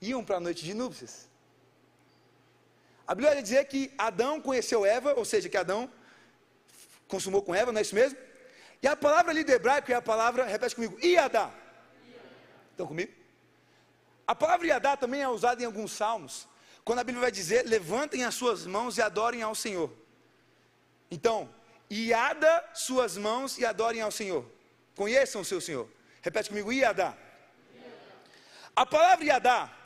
iam 0.00 0.22
para 0.22 0.36
a 0.36 0.40
noite 0.40 0.62
de 0.62 0.74
núpcias. 0.74 1.29
A 3.10 3.14
Bíblia 3.16 3.34
vai 3.34 3.42
dizer 3.42 3.64
que 3.64 3.92
Adão 3.98 4.40
conheceu 4.40 4.86
Eva, 4.86 5.14
ou 5.16 5.24
seja, 5.24 5.48
que 5.48 5.56
Adão 5.56 5.90
consumou 7.08 7.42
com 7.42 7.52
Eva, 7.52 7.72
não 7.72 7.80
é 7.80 7.82
isso 7.82 7.92
mesmo? 7.92 8.16
E 8.80 8.86
a 8.86 8.94
palavra 8.94 9.32
ali 9.32 9.42
do 9.42 9.50
hebraico 9.50 9.90
é 9.90 9.96
a 9.96 10.00
palavra, 10.00 10.44
repete 10.44 10.76
comigo, 10.76 10.96
Iadá. 11.04 11.50
Estão 12.70 12.86
comigo? 12.86 13.12
A 14.24 14.32
palavra 14.32 14.64
Iadá 14.64 14.96
também 14.96 15.22
é 15.22 15.28
usada 15.28 15.60
em 15.60 15.64
alguns 15.64 15.90
salmos, 15.90 16.46
quando 16.84 17.00
a 17.00 17.02
Bíblia 17.02 17.22
vai 17.22 17.32
dizer: 17.32 17.66
levantem 17.66 18.22
as 18.22 18.36
suas 18.36 18.64
mãos 18.64 18.96
e 18.96 19.02
adorem 19.02 19.42
ao 19.42 19.56
Senhor. 19.56 19.92
Então, 21.10 21.52
Iada 21.90 22.64
suas 22.74 23.16
mãos 23.16 23.58
e 23.58 23.66
adorem 23.66 24.00
ao 24.02 24.12
Senhor. 24.12 24.48
Conheçam 24.94 25.40
o 25.40 25.44
seu 25.44 25.60
Senhor. 25.60 25.88
Repete 26.22 26.48
comigo, 26.48 26.72
Iadá. 26.72 27.16
A 28.76 28.86
palavra 28.86 29.24
Iadá, 29.24 29.79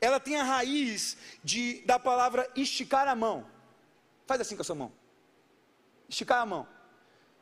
ela 0.00 0.18
tem 0.18 0.36
a 0.36 0.42
raiz 0.42 1.16
de, 1.44 1.82
da 1.82 1.98
palavra 1.98 2.50
esticar 2.56 3.06
a 3.06 3.14
mão. 3.14 3.46
Faz 4.26 4.40
assim 4.40 4.56
com 4.56 4.62
a 4.62 4.64
sua 4.64 4.74
mão. 4.76 4.92
Esticar 6.08 6.40
a 6.40 6.46
mão. 6.46 6.66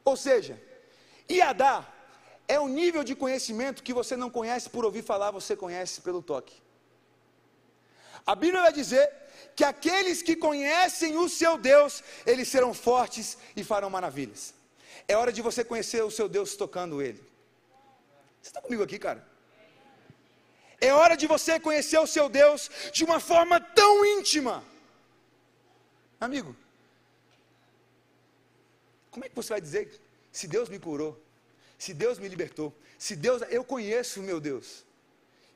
Ou 0.04 0.16
seja, 0.16 0.60
Iadá 1.30 1.86
é 2.48 2.58
um 2.58 2.68
nível 2.68 3.04
de 3.04 3.14
conhecimento 3.14 3.82
que 3.82 3.92
você 3.92 4.16
não 4.16 4.30
conhece 4.30 4.68
por 4.70 4.84
ouvir 4.84 5.02
falar, 5.02 5.30
você 5.30 5.54
conhece 5.54 6.00
pelo 6.00 6.22
toque. 6.22 6.56
A 8.26 8.34
Bíblia 8.34 8.62
vai 8.62 8.72
dizer 8.72 9.10
que 9.54 9.64
aqueles 9.64 10.22
que 10.22 10.34
conhecem 10.34 11.16
o 11.16 11.28
seu 11.28 11.56
Deus, 11.56 12.02
eles 12.26 12.48
serão 12.48 12.74
fortes 12.74 13.38
e 13.54 13.62
farão 13.62 13.90
maravilhas. 13.90 14.54
É 15.06 15.16
hora 15.16 15.32
de 15.32 15.42
você 15.42 15.62
conhecer 15.64 16.02
o 16.02 16.10
seu 16.10 16.28
Deus 16.28 16.56
tocando 16.56 17.00
ele. 17.00 17.20
Você 18.40 18.50
está 18.50 18.60
comigo 18.60 18.82
aqui, 18.82 18.98
cara? 18.98 19.26
É 20.80 20.92
hora 20.92 21.16
de 21.16 21.26
você 21.26 21.58
conhecer 21.58 21.98
o 21.98 22.06
seu 22.06 22.28
Deus 22.28 22.70
de 22.92 23.04
uma 23.04 23.18
forma 23.18 23.60
tão 23.60 24.04
íntima. 24.04 24.62
Amigo, 26.20 26.54
como 29.10 29.24
é 29.24 29.28
que 29.28 29.34
você 29.34 29.54
vai 29.54 29.60
dizer 29.60 30.00
se 30.30 30.46
Deus 30.46 30.68
me 30.68 30.78
curou? 30.78 31.20
Se 31.76 31.92
Deus 31.92 32.18
me 32.18 32.28
libertou? 32.28 32.72
Se 32.96 33.16
Deus, 33.16 33.42
eu 33.50 33.64
conheço 33.64 34.20
o 34.20 34.22
meu 34.22 34.40
Deus. 34.40 34.84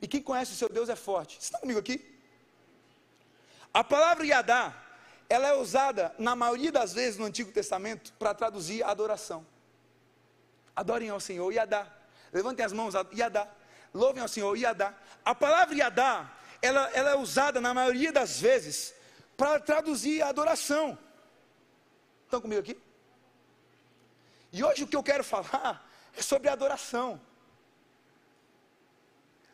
E 0.01 0.07
quem 0.07 0.21
conhece 0.21 0.51
o 0.51 0.55
seu 0.55 0.67
Deus 0.67 0.89
é 0.89 0.95
forte. 0.95 1.35
Você 1.35 1.45
está 1.47 1.59
comigo 1.59 1.79
aqui? 1.79 2.13
A 3.73 3.83
palavra 3.83 4.25
Yadá, 4.25 4.73
ela 5.29 5.47
é 5.47 5.53
usada 5.53 6.13
na 6.19 6.35
maioria 6.35 6.71
das 6.71 6.93
vezes 6.93 7.17
no 7.17 7.25
Antigo 7.25 7.51
Testamento 7.51 8.11
para 8.13 8.33
traduzir 8.33 8.83
adoração. 8.83 9.45
Adorem 10.75 11.09
ao 11.09 11.19
Senhor, 11.19 11.51
Yadá. 11.51 11.87
Levantem 12.31 12.65
as 12.65 12.73
mãos, 12.73 12.93
Yadá 13.13 13.49
louvem 13.93 14.21
ao 14.21 14.27
Senhor, 14.27 14.57
Yadá. 14.57 14.93
A 15.23 15.35
palavra 15.35 15.75
Yadá, 15.75 16.31
ela, 16.61 16.89
ela 16.93 17.11
é 17.11 17.15
usada 17.15 17.61
na 17.61 17.73
maioria 17.73 18.11
das 18.11 18.39
vezes 18.39 18.93
para 19.37 19.59
traduzir 19.59 20.21
a 20.21 20.29
adoração. 20.29 20.97
Estão 22.25 22.41
comigo 22.41 22.61
aqui? 22.61 22.77
E 24.51 24.63
hoje 24.63 24.83
o 24.83 24.87
que 24.87 24.95
eu 24.95 25.03
quero 25.03 25.23
falar 25.23 25.87
é 26.15 26.21
sobre 26.21 26.49
adoração. 26.49 27.19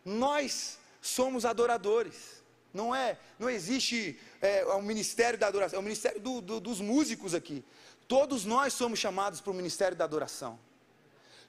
Nós 0.04 0.78
somos 1.02 1.46
adoradores. 1.46 2.44
Não 2.74 2.96
é, 2.96 3.18
não 3.40 3.50
existe 3.50 4.20
é, 4.42 4.66
um 4.76 4.82
ministério 4.82 5.40
da 5.40 5.48
adoração, 5.48 5.78
é 5.78 5.80
o 5.80 5.84
ministério 5.84 6.22
do, 6.22 6.40
do, 6.40 6.60
dos 6.60 6.80
músicos 6.80 7.34
aqui. 7.34 7.66
Todos 8.08 8.46
nós 8.46 8.74
somos 8.74 9.00
chamados 9.00 9.42
para 9.42 9.52
o 9.52 9.56
ministério 9.56 9.98
da 9.98 10.04
adoração. 10.04 10.60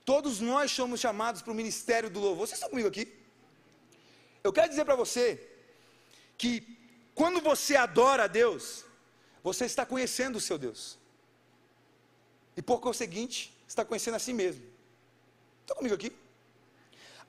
Todos 0.04 0.40
nós 0.40 0.70
somos 0.70 1.00
chamados 1.00 1.42
para 1.42 1.52
o 1.52 1.54
ministério 1.54 2.10
do 2.10 2.20
louvor. 2.20 2.46
Vocês 2.46 2.58
estão 2.58 2.70
comigo 2.70 2.88
aqui? 2.88 3.12
Eu 4.42 4.52
quero 4.52 4.68
dizer 4.68 4.84
para 4.84 4.94
você 4.94 5.48
que 6.38 6.78
quando 7.14 7.40
você 7.40 7.76
adora 7.76 8.24
a 8.24 8.26
Deus, 8.26 8.84
você 9.42 9.64
está 9.66 9.84
conhecendo 9.84 10.36
o 10.36 10.40
seu 10.40 10.56
Deus. 10.56 10.98
E 12.56 12.62
por 12.62 12.80
conseguinte, 12.80 13.54
está 13.68 13.84
conhecendo 13.84 14.14
a 14.16 14.18
si 14.18 14.32
mesmo. 14.32 14.64
Estão 15.60 15.76
comigo 15.76 15.94
aqui? 15.94 16.12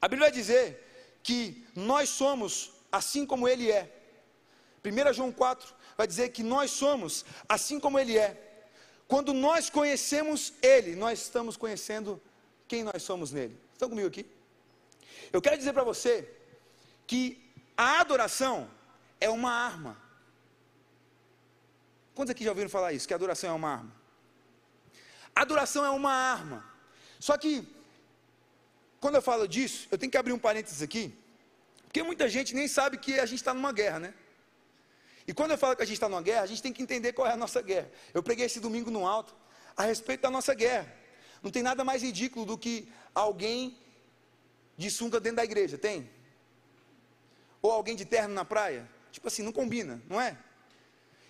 A 0.01 0.07
Bíblia 0.07 0.29
vai 0.29 0.31
dizer 0.31 1.19
que 1.21 1.65
nós 1.75 2.09
somos 2.09 2.71
assim 2.91 3.25
como 3.25 3.47
Ele 3.47 3.71
é. 3.71 3.91
1 4.83 5.13
João 5.13 5.31
4 5.31 5.75
vai 5.95 6.07
dizer 6.07 6.29
que 6.29 6.41
nós 6.41 6.71
somos 6.71 7.23
assim 7.47 7.79
como 7.79 7.99
Ele 7.99 8.17
é. 8.17 8.65
Quando 9.07 9.33
nós 9.33 9.69
conhecemos 9.69 10.53
Ele, 10.61 10.95
nós 10.95 11.21
estamos 11.21 11.55
conhecendo 11.55 12.19
quem 12.71 12.83
nós 12.85 13.03
somos 13.03 13.33
nele. 13.33 13.55
Estão 13.73 13.89
comigo 13.89 14.07
aqui? 14.07 14.25
Eu 15.33 15.41
quero 15.41 15.57
dizer 15.57 15.73
para 15.73 15.83
você 15.83 16.13
que 17.05 17.21
a 17.75 17.99
adoração 17.99 18.57
é 19.19 19.29
uma 19.29 19.51
arma. 19.51 19.93
Quantos 22.15 22.31
aqui 22.31 22.45
já 22.45 22.51
ouviram 22.51 22.69
falar 22.69 22.93
isso? 22.93 23.05
Que 23.05 23.13
a 23.13 23.19
adoração 23.21 23.49
é 23.49 23.53
uma 23.61 23.71
arma? 23.79 23.93
adoração 25.35 25.83
é 25.83 25.89
uma 25.89 26.13
arma. 26.13 26.59
Só 27.19 27.35
que, 27.41 27.53
quando 29.01 29.15
eu 29.15 29.21
falo 29.21 29.45
disso, 29.55 29.79
eu 29.91 29.97
tenho 29.97 30.11
que 30.13 30.17
abrir 30.17 30.31
um 30.31 30.39
parênteses 30.39 30.81
aqui, 30.81 31.05
porque 31.87 32.01
muita 32.03 32.29
gente 32.29 32.55
nem 32.55 32.69
sabe 32.69 32.97
que 32.97 33.19
a 33.19 33.25
gente 33.25 33.41
está 33.43 33.53
numa 33.53 33.73
guerra, 33.73 33.99
né? 33.99 34.13
E 35.27 35.33
quando 35.33 35.51
eu 35.51 35.57
falo 35.57 35.75
que 35.75 35.83
a 35.83 35.85
gente 35.85 35.99
está 35.99 36.07
numa 36.07 36.21
guerra, 36.21 36.43
a 36.43 36.51
gente 36.51 36.63
tem 36.63 36.71
que 36.71 36.81
entender 36.81 37.11
qual 37.11 37.27
é 37.27 37.33
a 37.33 37.41
nossa 37.45 37.61
guerra. 37.61 37.89
Eu 38.13 38.23
preguei 38.23 38.45
esse 38.45 38.61
domingo 38.61 38.89
no 38.89 39.05
alto 39.05 39.35
a 39.75 39.83
respeito 39.83 40.21
da 40.21 40.29
nossa 40.29 40.53
guerra. 40.53 41.00
Não 41.41 41.49
tem 41.49 41.63
nada 41.63 41.83
mais 41.83 42.03
ridículo 42.03 42.45
do 42.45 42.57
que 42.57 42.87
alguém 43.13 43.77
de 44.77 44.89
sunga 44.91 45.19
dentro 45.19 45.37
da 45.37 45.43
igreja, 45.43 45.77
tem? 45.77 46.09
Ou 47.61 47.71
alguém 47.71 47.95
de 47.95 48.05
terno 48.05 48.33
na 48.33 48.45
praia? 48.45 48.89
Tipo 49.11 49.27
assim, 49.27 49.43
não 49.43 49.51
combina, 49.51 50.01
não 50.07 50.19
é? 50.19 50.37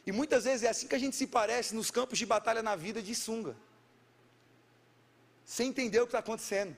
E 0.06 0.12
muitas 0.12 0.46
vezes 0.46 0.63
é 0.63 0.70
assim 0.70 0.88
que 0.88 0.96
a 0.96 1.00
gente 1.00 1.15
se 1.15 1.27
parece 1.27 1.75
nos 1.75 1.91
campos 1.91 2.18
de 2.18 2.25
batalha 2.25 2.62
na 2.63 2.75
vida 2.75 3.01
de 3.01 3.13
sunga. 3.13 3.56
Sem 5.46 5.70
entender 5.70 6.00
o 6.00 6.03
que 6.03 6.10
está 6.10 6.20
acontecendo. 6.20 6.75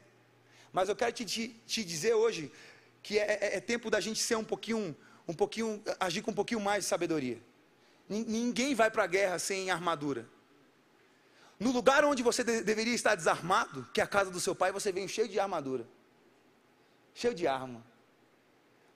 Mas 0.72 0.90
eu 0.90 0.96
quero 0.96 1.12
te, 1.12 1.24
te, 1.26 1.48
te 1.68 1.84
dizer 1.84 2.14
hoje 2.16 2.52
que 3.02 3.20
é, 3.20 3.24
é, 3.24 3.58
é, 3.58 3.60
tempo 3.62 3.90
da 3.90 4.00
gente 4.00 4.20
ser 4.20 4.36
um 4.36 4.44
pouquinho, 4.44 4.96
um 5.28 5.34
pouquinho, 5.34 5.82
agir 6.00 6.22
com 6.22 6.32
um 6.32 6.34
pouquinho 6.34 6.60
mais 6.60 6.84
de 6.84 6.90
sabedoria. 6.90 7.40
Ninguém 8.10 8.76
vai 8.76 8.90
para 8.92 9.04
a 9.04 9.08
guerra 9.08 9.40
sem 9.40 9.70
armadura. 9.70 10.28
No 11.60 11.72
lugar 11.72 12.04
onde 12.04 12.24
você 12.24 12.44
de 12.44 12.62
deveria 12.62 12.94
estar 12.94 13.16
desarmado, 13.16 13.88
que 13.94 14.02
é 14.02 14.04
a 14.04 14.08
casa 14.08 14.32
do 14.32 14.40
seu 14.40 14.56
pai, 14.56 14.72
você 14.72 14.92
vem 14.92 15.08
cheio 15.08 15.28
de 15.28 15.40
armadura, 15.40 15.88
cheio 17.14 17.34
de 17.34 17.48
arma. 17.48 17.84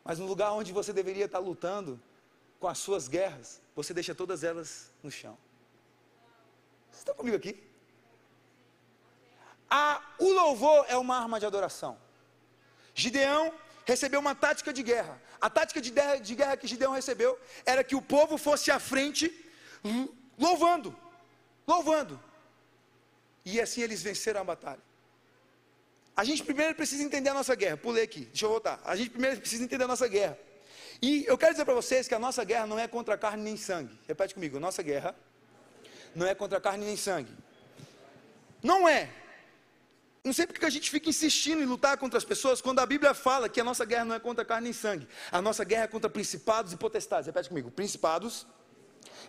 Mas 0.04 0.20
no 0.20 0.26
lugar 0.26 0.52
onde 0.54 0.72
você 0.72 0.92
deveria 0.92 1.26
estar 1.26 1.40
lutando 1.40 2.02
com 2.60 2.68
as 2.68 2.78
suas 2.78 3.08
guerras, 3.08 3.62
você 3.76 3.94
deixa 3.94 4.16
todas 4.16 4.44
elas 4.44 4.92
no 5.04 5.12
chão. 5.12 5.38
Vocês 6.90 7.00
estão 7.00 7.16
comigo 7.16 7.38
aqui? 7.38 7.64
A, 9.70 10.02
o 10.18 10.32
louvor 10.32 10.86
é 10.88 10.98
uma 10.98 11.18
arma 11.18 11.40
de 11.40 11.46
adoração. 11.46 11.98
Gideão 12.96 13.54
recebeu 13.86 14.20
uma 14.20 14.34
tática 14.34 14.74
de 14.74 14.82
guerra. 14.82 15.22
A 15.40 15.50
tática 15.50 15.80
de 15.80 15.92
de 16.20 16.36
guerra 16.36 16.58
que 16.58 16.68
Gideão 16.68 16.94
recebeu 16.94 17.40
era 17.66 17.84
que 17.84 17.96
o 17.96 18.02
povo 18.02 18.38
fosse 18.38 18.72
à 18.72 18.80
frente 18.80 19.26
louvando, 20.38 20.96
louvando. 21.68 22.27
E 23.50 23.62
assim 23.62 23.82
eles 23.82 24.04
venceram 24.04 24.42
a 24.42 24.44
batalha. 24.44 24.82
A 26.14 26.24
gente 26.26 26.44
primeiro 26.44 26.76
precisa 26.76 27.02
entender 27.02 27.30
a 27.30 27.34
nossa 27.34 27.56
guerra. 27.56 27.78
Pulei 27.78 28.04
aqui, 28.04 28.26
deixa 28.26 28.46
eu 28.46 28.50
voltar. 28.50 28.82
A 28.84 28.94
gente 28.94 29.10
primeiro 29.10 29.40
precisa 29.40 29.64
entender 29.64 29.86
a 29.86 29.88
nossa 29.88 30.06
guerra. 30.06 30.38
E 31.02 31.24
eu 31.26 31.38
quero 31.38 31.54
dizer 31.54 31.64
para 31.64 31.74
vocês 31.74 32.10
que 32.10 32.14
a 32.14 32.20
nossa 32.20 32.44
guerra 32.44 32.68
não 32.68 32.78
é 32.78 32.90
contra 32.90 33.18
carne 33.18 33.42
nem 33.42 33.56
sangue. 33.56 33.98
Repete 34.06 34.34
comigo, 34.34 34.60
nossa 34.60 34.84
guerra 34.84 35.16
não 36.14 36.28
é 36.28 36.36
contra 36.36 36.60
carne 36.60 36.86
nem 36.86 36.98
sangue. 36.98 37.32
Não 38.62 38.90
é. 38.90 39.10
Não 40.26 40.34
sei 40.34 40.46
porque 40.46 40.66
a 40.66 40.70
gente 40.70 40.92
fica 40.92 41.08
insistindo 41.10 41.62
em 41.62 41.66
lutar 41.66 41.96
contra 41.98 42.18
as 42.18 42.26
pessoas 42.26 42.62
quando 42.62 42.80
a 42.80 42.86
Bíblia 42.86 43.14
fala 43.14 43.48
que 43.48 43.62
a 43.62 43.64
nossa 43.64 43.86
guerra 43.86 44.04
não 44.04 44.16
é 44.16 44.20
contra 44.20 44.44
carne 44.44 44.66
nem 44.66 44.74
sangue. 44.74 45.08
A 45.32 45.42
nossa 45.42 45.64
guerra 45.64 45.84
é 45.86 45.88
contra 45.88 46.10
principados 46.10 46.74
e 46.74 46.76
potestades. 46.76 47.28
Repete 47.28 47.48
comigo, 47.48 47.72
principados 47.72 48.46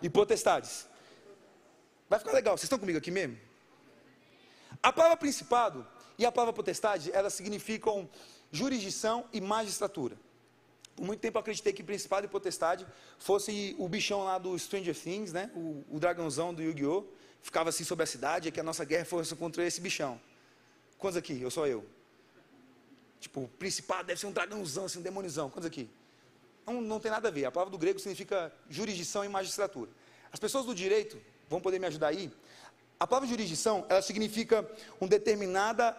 e 0.01 0.09
potestades. 0.09 0.87
Vai 2.09 2.19
ficar 2.19 2.33
legal, 2.33 2.57
vocês 2.57 2.65
estão 2.65 2.79
comigo 2.79 2.97
aqui 2.97 3.11
mesmo? 3.11 3.47
A 4.81 4.91
palavra 4.93 5.17
principado 5.17 5.85
e 6.17 6.25
a 6.25 6.31
palavra 6.31 6.53
potestade, 6.53 7.11
elas 7.13 7.33
significam 7.33 8.09
jurisdição 8.51 9.25
e 9.31 9.41
magistratura. 9.41 10.17
Por 10.95 11.05
muito 11.05 11.19
tempo 11.19 11.37
eu 11.37 11.39
acreditei 11.41 11.71
que 11.71 11.81
principado 11.81 12.25
e 12.25 12.29
potestade 12.29 12.85
fosse 13.17 13.75
o 13.79 13.87
bichão 13.87 14.23
lá 14.23 14.37
do 14.37 14.57
Stranger 14.57 14.95
Things, 14.95 15.31
né? 15.31 15.49
O, 15.55 15.83
o 15.89 15.99
dragãozão 15.99 16.53
do 16.53 16.61
Yu-Gi-Oh! 16.61 17.05
Ficava 17.41 17.69
assim 17.69 17.85
sobre 17.85 18.03
a 18.03 18.05
cidade, 18.05 18.49
e 18.49 18.51
que 18.51 18.59
a 18.59 18.63
nossa 18.63 18.83
guerra 18.83 19.05
fosse 19.05 19.33
contra 19.33 19.65
esse 19.65 19.79
bichão. 19.79 20.19
Quantos 20.97 21.15
aqui? 21.15 21.41
Eu 21.41 21.49
sou 21.49 21.65
eu. 21.65 21.85
Tipo, 23.19 23.49
principado 23.57 24.05
deve 24.05 24.19
ser 24.19 24.27
um 24.27 24.31
dragãozão, 24.31 24.85
assim, 24.85 24.99
um 24.99 25.01
demonizão. 25.01 25.49
Quantos 25.49 25.65
aqui? 25.65 25.89
Não, 26.65 26.81
não 26.81 26.99
tem 26.99 27.09
nada 27.09 27.29
a 27.29 27.31
ver. 27.31 27.45
A 27.45 27.51
palavra 27.51 27.71
do 27.71 27.77
grego 27.77 27.97
significa 27.97 28.53
jurisdição 28.69 29.23
e 29.23 29.29
magistratura. 29.29 29.89
As 30.31 30.39
pessoas 30.39 30.65
do 30.65 30.75
direito 30.75 31.17
vão 31.49 31.61
poder 31.61 31.79
me 31.79 31.87
ajudar 31.87 32.09
aí. 32.09 32.31
A 32.99 33.07
palavra 33.07 33.29
jurisdição, 33.29 33.85
ela 33.87 34.01
significa 34.01 34.69
um, 34.99 35.07
determinada, 35.07 35.95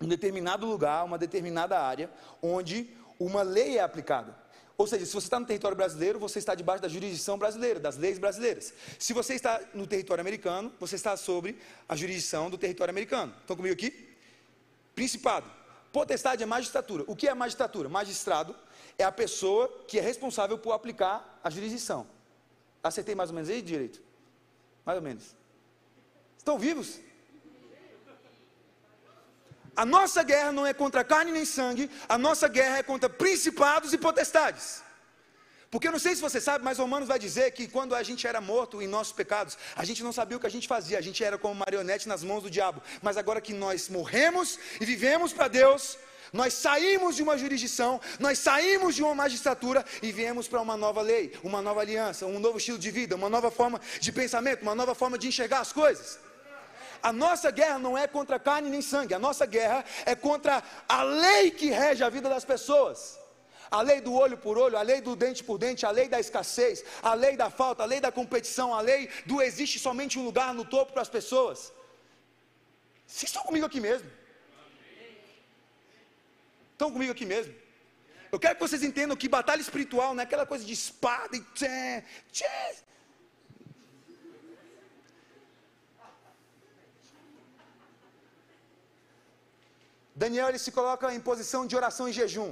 um 0.00 0.06
determinado 0.06 0.64
lugar, 0.64 1.04
uma 1.04 1.18
determinada 1.18 1.80
área, 1.80 2.08
onde 2.40 2.88
uma 3.18 3.42
lei 3.42 3.78
é 3.78 3.80
aplicada. 3.80 4.38
Ou 4.78 4.86
seja, 4.86 5.04
se 5.04 5.12
você 5.12 5.26
está 5.26 5.40
no 5.40 5.44
território 5.44 5.76
brasileiro, 5.76 6.20
você 6.20 6.38
está 6.38 6.54
debaixo 6.54 6.80
da 6.80 6.88
jurisdição 6.88 7.36
brasileira, 7.36 7.80
das 7.80 7.96
leis 7.96 8.18
brasileiras. 8.18 8.72
Se 8.98 9.12
você 9.12 9.34
está 9.34 9.60
no 9.74 9.86
território 9.86 10.22
americano, 10.22 10.72
você 10.78 10.94
está 10.94 11.16
sobre 11.16 11.58
a 11.88 11.96
jurisdição 11.96 12.48
do 12.48 12.56
território 12.56 12.92
americano. 12.92 13.34
Estão 13.40 13.56
comigo 13.56 13.74
aqui? 13.74 14.08
Principado. 14.94 15.50
Potestade 15.92 16.42
é 16.44 16.46
magistratura. 16.46 17.04
O 17.08 17.16
que 17.16 17.26
é 17.26 17.34
magistratura? 17.34 17.88
Magistrado 17.88 18.54
é 18.96 19.02
a 19.02 19.10
pessoa 19.10 19.68
que 19.88 19.98
é 19.98 20.00
responsável 20.00 20.56
por 20.56 20.72
aplicar 20.72 21.40
a 21.42 21.50
jurisdição. 21.50 22.06
Acertei 22.82 23.16
mais 23.16 23.30
ou 23.30 23.34
menos 23.34 23.50
aí 23.50 23.60
direito? 23.60 24.00
Mais 24.86 24.96
ou 24.96 25.02
menos. 25.02 25.39
Estão 26.40 26.58
vivos? 26.58 26.88
A 29.82 29.84
nossa 29.94 30.22
guerra 30.22 30.52
não 30.58 30.66
é 30.66 30.72
contra 30.82 31.02
carne 31.04 31.30
nem 31.30 31.44
sangue, 31.44 31.90
a 32.08 32.16
nossa 32.26 32.48
guerra 32.48 32.78
é 32.78 32.82
contra 32.82 33.10
principados 33.10 33.92
e 33.92 33.98
potestades. 33.98 34.82
Porque 35.70 35.86
eu 35.86 35.92
não 35.92 35.98
sei 35.98 36.14
se 36.16 36.22
você 36.22 36.40
sabe, 36.40 36.64
mas 36.64 36.78
Romanos 36.78 37.06
vai 37.12 37.18
dizer 37.18 37.50
que 37.56 37.68
quando 37.68 37.94
a 37.94 38.02
gente 38.02 38.26
era 38.26 38.40
morto 38.40 38.80
em 38.80 38.88
nossos 38.88 39.12
pecados, 39.12 39.58
a 39.76 39.84
gente 39.84 40.02
não 40.02 40.14
sabia 40.14 40.38
o 40.38 40.40
que 40.40 40.46
a 40.46 40.54
gente 40.56 40.66
fazia, 40.66 40.98
a 40.98 41.02
gente 41.02 41.22
era 41.22 41.36
como 41.36 41.54
marionete 41.54 42.08
nas 42.08 42.24
mãos 42.24 42.42
do 42.42 42.50
diabo. 42.50 42.82
Mas 43.02 43.18
agora 43.18 43.40
que 43.40 43.52
nós 43.52 43.90
morremos 43.90 44.58
e 44.80 44.86
vivemos 44.86 45.34
para 45.34 45.46
Deus, 45.46 45.98
nós 46.32 46.54
saímos 46.54 47.16
de 47.16 47.22
uma 47.22 47.36
jurisdição, 47.36 48.00
nós 48.18 48.38
saímos 48.38 48.94
de 48.94 49.02
uma 49.02 49.14
magistratura 49.14 49.84
e 50.02 50.10
viemos 50.10 50.48
para 50.48 50.62
uma 50.62 50.76
nova 50.76 51.02
lei, 51.02 51.38
uma 51.44 51.60
nova 51.60 51.80
aliança, 51.82 52.24
um 52.24 52.40
novo 52.40 52.56
estilo 52.56 52.78
de 52.78 52.90
vida, 52.90 53.14
uma 53.14 53.28
nova 53.28 53.50
forma 53.50 53.78
de 54.00 54.10
pensamento, 54.10 54.62
uma 54.62 54.74
nova 54.74 54.94
forma 54.94 55.18
de 55.18 55.28
enxergar 55.28 55.60
as 55.60 55.72
coisas. 55.72 56.29
A 57.02 57.12
nossa 57.12 57.50
guerra 57.50 57.78
não 57.78 57.96
é 57.96 58.06
contra 58.06 58.38
carne 58.38 58.68
nem 58.68 58.82
sangue, 58.82 59.14
a 59.14 59.18
nossa 59.18 59.46
guerra 59.46 59.84
é 60.04 60.14
contra 60.14 60.62
a 60.88 61.02
lei 61.02 61.50
que 61.50 61.70
rege 61.70 62.04
a 62.04 62.08
vida 62.08 62.28
das 62.28 62.44
pessoas. 62.44 63.18
A 63.70 63.82
lei 63.82 64.00
do 64.00 64.12
olho 64.12 64.36
por 64.36 64.58
olho, 64.58 64.76
a 64.76 64.82
lei 64.82 65.00
do 65.00 65.14
dente 65.14 65.44
por 65.44 65.56
dente, 65.56 65.86
a 65.86 65.90
lei 65.90 66.08
da 66.08 66.18
escassez, 66.18 66.84
a 67.02 67.14
lei 67.14 67.36
da 67.36 67.48
falta, 67.48 67.84
a 67.84 67.86
lei 67.86 68.00
da 68.00 68.10
competição, 68.10 68.74
a 68.74 68.80
lei 68.80 69.08
do 69.24 69.40
existe 69.40 69.78
somente 69.78 70.18
um 70.18 70.24
lugar 70.24 70.52
no 70.52 70.64
topo 70.64 70.92
para 70.92 71.02
as 71.02 71.08
pessoas. 71.08 71.72
Vocês 73.06 73.30
estão 73.30 73.44
comigo 73.44 73.66
aqui 73.66 73.80
mesmo? 73.80 74.10
Estão 76.72 76.90
comigo 76.90 77.12
aqui 77.12 77.24
mesmo? 77.24 77.54
Eu 78.32 78.38
quero 78.38 78.54
que 78.54 78.60
vocês 78.60 78.82
entendam 78.82 79.16
que 79.16 79.28
batalha 79.28 79.60
espiritual 79.60 80.14
não 80.14 80.20
é 80.20 80.24
aquela 80.24 80.46
coisa 80.46 80.64
de 80.64 80.72
espada 80.72 81.36
e 81.36 81.40
tchê, 81.54 82.04
tchê, 82.32 82.76
Daniel 90.22 90.48
ele 90.50 90.58
se 90.58 90.70
coloca 90.78 91.06
em 91.16 91.20
posição 91.28 91.66
de 91.66 91.74
oração 91.80 92.06
e 92.06 92.12
jejum. 92.12 92.50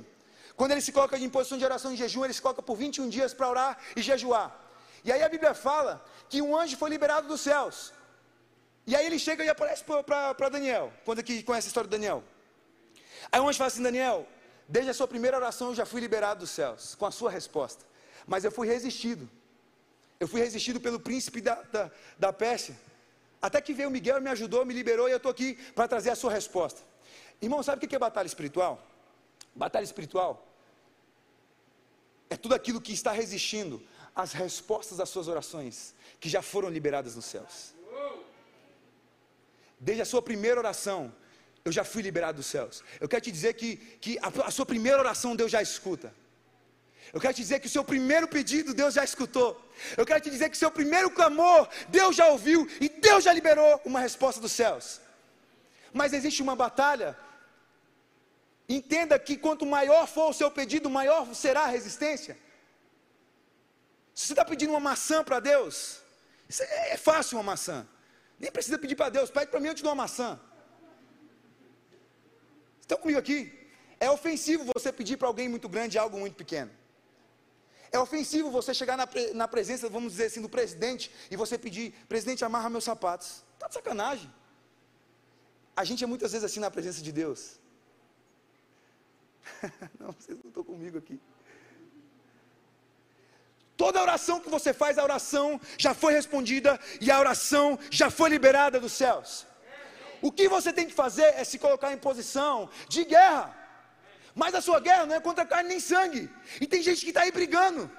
Quando 0.59 0.73
ele 0.73 0.81
se 0.87 0.93
coloca 0.97 1.19
em 1.19 1.29
posição 1.29 1.59
de 1.61 1.67
oração 1.71 1.91
e 1.93 1.97
jejum, 2.03 2.25
ele 2.25 2.33
se 2.33 2.41
coloca 2.41 2.63
por 2.69 2.77
21 2.83 3.11
dias 3.17 3.35
para 3.35 3.47
orar 3.55 3.73
e 3.95 4.01
jejuar. 4.01 4.49
E 5.05 5.13
aí 5.13 5.23
a 5.23 5.29
Bíblia 5.29 5.53
fala 5.53 5.93
que 6.31 6.41
um 6.41 6.57
anjo 6.61 6.79
foi 6.79 6.89
liberado 6.89 7.29
dos 7.29 7.43
céus. 7.43 7.93
E 8.87 8.97
aí 8.97 9.05
ele 9.05 9.19
chega 9.19 9.45
e 9.45 9.51
aparece 9.51 9.85
para 9.85 10.49
Daniel. 10.49 10.91
Quando 11.05 11.19
aqui 11.19 11.43
conhece 11.43 11.67
a 11.67 11.71
história 11.73 11.89
de 11.91 11.95
Daniel? 11.99 12.25
Aí 13.31 13.39
o 13.39 13.47
anjo 13.47 13.59
fala 13.59 13.69
assim: 13.69 13.83
Daniel, 13.83 14.27
desde 14.67 14.91
a 14.91 14.95
sua 14.95 15.07
primeira 15.07 15.37
oração 15.37 15.69
eu 15.69 15.75
já 15.75 15.85
fui 15.85 16.01
liberado 16.01 16.41
dos 16.41 16.51
céus, 16.59 16.95
com 16.95 17.05
a 17.05 17.11
sua 17.11 17.31
resposta. 17.31 17.85
Mas 18.27 18.45
eu 18.47 18.51
fui 18.51 18.67
resistido. 18.67 19.29
Eu 20.19 20.27
fui 20.27 20.41
resistido 20.41 20.81
pelo 20.81 20.99
príncipe 20.99 21.43
da, 21.43 21.57
da, 21.75 21.91
da 22.19 22.33
Pérsia. 22.33 22.75
Até 23.43 23.61
que 23.61 23.75
veio 23.75 23.91
Miguel 23.91 24.17
e 24.17 24.23
me 24.23 24.31
ajudou, 24.31 24.65
me 24.65 24.73
liberou 24.73 25.07
e 25.07 25.13
eu 25.13 25.19
estou 25.19 25.31
aqui 25.31 25.49
para 25.75 25.87
trazer 25.87 26.09
a 26.09 26.17
sua 26.17 26.33
resposta. 26.33 26.88
Irmão, 27.41 27.63
sabe 27.63 27.85
o 27.85 27.89
que 27.89 27.95
é 27.95 27.99
batalha 27.99 28.27
espiritual? 28.27 28.83
Batalha 29.55 29.85
espiritual 29.85 30.49
é 32.31 32.37
tudo 32.37 32.55
aquilo 32.55 32.81
que 32.81 32.93
está 32.93 33.13
resistindo 33.13 33.83
às 34.15 34.33
respostas 34.33 34.99
das 34.99 35.09
suas 35.09 35.29
orações, 35.29 35.95
que 36.21 36.29
já 36.29 36.43
foram 36.43 36.69
liberadas 36.69 37.15
nos 37.17 37.25
céus. 37.25 37.75
Desde 39.79 40.03
a 40.03 40.05
sua 40.05 40.21
primeira 40.21 40.59
oração, 40.59 41.15
eu 41.65 41.71
já 41.71 41.85
fui 41.85 42.03
liberado 42.03 42.39
dos 42.39 42.47
céus. 42.47 42.83
Eu 43.01 43.09
quero 43.09 43.23
te 43.23 43.31
dizer 43.31 43.55
que, 43.55 43.77
que 43.77 44.19
a, 44.19 44.29
a 44.47 44.51
sua 44.51 44.67
primeira 44.67 44.99
oração 44.99 45.37
Deus 45.37 45.51
já 45.51 45.63
escuta. 45.63 46.13
Eu 47.13 47.21
quero 47.21 47.33
te 47.33 47.41
dizer 47.41 47.61
que 47.61 47.69
o 47.69 47.71
seu 47.71 47.85
primeiro 47.85 48.27
pedido 48.29 48.75
Deus 48.75 48.95
já 48.95 49.05
escutou. 49.05 49.59
Eu 49.97 50.05
quero 50.05 50.21
te 50.21 50.31
dizer 50.31 50.51
que 50.51 50.57
o 50.57 50.59
seu 50.59 50.71
primeiro 50.71 51.11
clamor 51.11 51.69
Deus 51.89 52.17
já 52.17 52.27
ouviu 52.27 52.69
e 52.81 52.89
Deus 52.89 53.25
já 53.25 53.33
liberou 53.33 53.81
uma 53.85 54.01
resposta 54.01 54.41
dos 54.41 54.53
céus. 54.53 55.01
Mas 55.93 56.13
existe 56.13 56.43
uma 56.43 56.57
batalha 56.57 57.17
Entenda 58.69 59.19
que 59.19 59.37
quanto 59.37 59.65
maior 59.65 60.07
for 60.07 60.31
o 60.31 60.33
seu 60.35 60.51
pedido, 60.51 60.91
maior 60.91 61.35
será 61.35 61.63
a 61.63 61.67
resistência. 61.67 62.37
Se 64.15 64.27
você 64.27 64.33
está 64.33 64.45
pedindo 64.45 64.71
uma 64.71 64.81
maçã 64.81 65.25
para 65.25 65.41
Deus, 65.41 66.03
é, 66.61 66.95
é 66.95 66.97
fácil 66.97 67.39
uma 67.39 67.45
maçã. 67.45 67.89
Nem 68.39 68.51
precisa 68.51 68.79
pedir 68.79 68.95
para 68.95 69.09
Deus, 69.09 69.31
pede 69.31 69.51
para 69.51 69.61
mim, 69.61 69.69
eu 69.69 69.75
te 69.75 69.83
dou 69.83 69.93
uma 69.93 70.03
maçã. 70.03 70.39
Estão 72.81 72.99
comigo 72.99 73.19
aqui? 73.19 73.41
É 74.01 74.11
ofensivo 74.11 74.71
você 74.75 74.93
pedir 74.93 75.17
para 75.17 75.29
alguém 75.29 75.49
muito 75.49 75.69
grande 75.69 75.99
algo 75.99 76.19
muito 76.19 76.37
pequeno. 76.37 76.71
É 77.91 77.99
ofensivo 77.99 78.51
você 78.51 78.75
chegar 78.75 78.97
na, 78.97 79.09
na, 79.35 79.49
presença, 79.49 79.89
vamos 79.89 80.13
dizer 80.13 80.27
assim, 80.27 80.43
do 80.43 80.49
presidente 80.49 81.11
e 81.31 81.37
você 81.37 81.57
pedir, 81.57 81.93
presidente, 82.07 82.45
amarra 82.45 82.69
meus 82.69 82.85
sapatos. 82.85 83.43
Está 83.55 83.67
de 83.69 83.75
sacanagem. 83.75 84.31
A 85.75 85.85
gente 85.85 86.05
é 86.05 86.07
muitas 86.07 86.33
vezes 86.33 86.45
assim 86.45 86.61
na 86.61 86.71
presença 86.71 87.01
de 87.03 87.11
Deus. 87.11 87.59
não, 89.99 90.13
vocês 90.13 90.39
não 90.39 90.49
estão 90.49 90.65
comigo 90.65 90.99
aqui. 90.99 91.21
Toda 93.77 94.03
oração 94.03 94.41
que 94.41 94.51
você 94.51 94.73
faz, 94.73 94.99
a 94.99 95.05
oração 95.05 95.61
já 95.77 95.95
foi 95.95 96.13
respondida 96.13 96.81
e 97.01 97.11
a 97.11 97.19
oração 97.19 97.79
já 97.91 98.11
foi 98.11 98.29
liberada 98.29 98.81
dos 98.81 98.93
céus. 98.93 99.47
O 100.21 100.33
que 100.33 100.49
você 100.49 100.73
tem 100.73 100.87
que 100.87 100.93
fazer 100.93 101.29
é 101.37 101.45
se 101.45 101.61
colocar 101.61 101.93
em 101.93 101.99
posição 101.99 102.69
de 102.89 103.05
guerra. 103.05 103.57
Mas 104.35 104.55
a 104.55 104.61
sua 104.61 104.81
guerra 104.81 105.07
não 105.07 105.15
é 105.15 105.21
contra 105.21 105.47
carne 105.47 105.69
nem 105.69 105.81
sangue. 105.81 106.29
E 106.61 106.67
tem 106.67 106.83
gente 106.83 107.03
que 107.05 107.11
está 107.11 107.23
aí 107.23 107.31
brigando. 107.31 107.91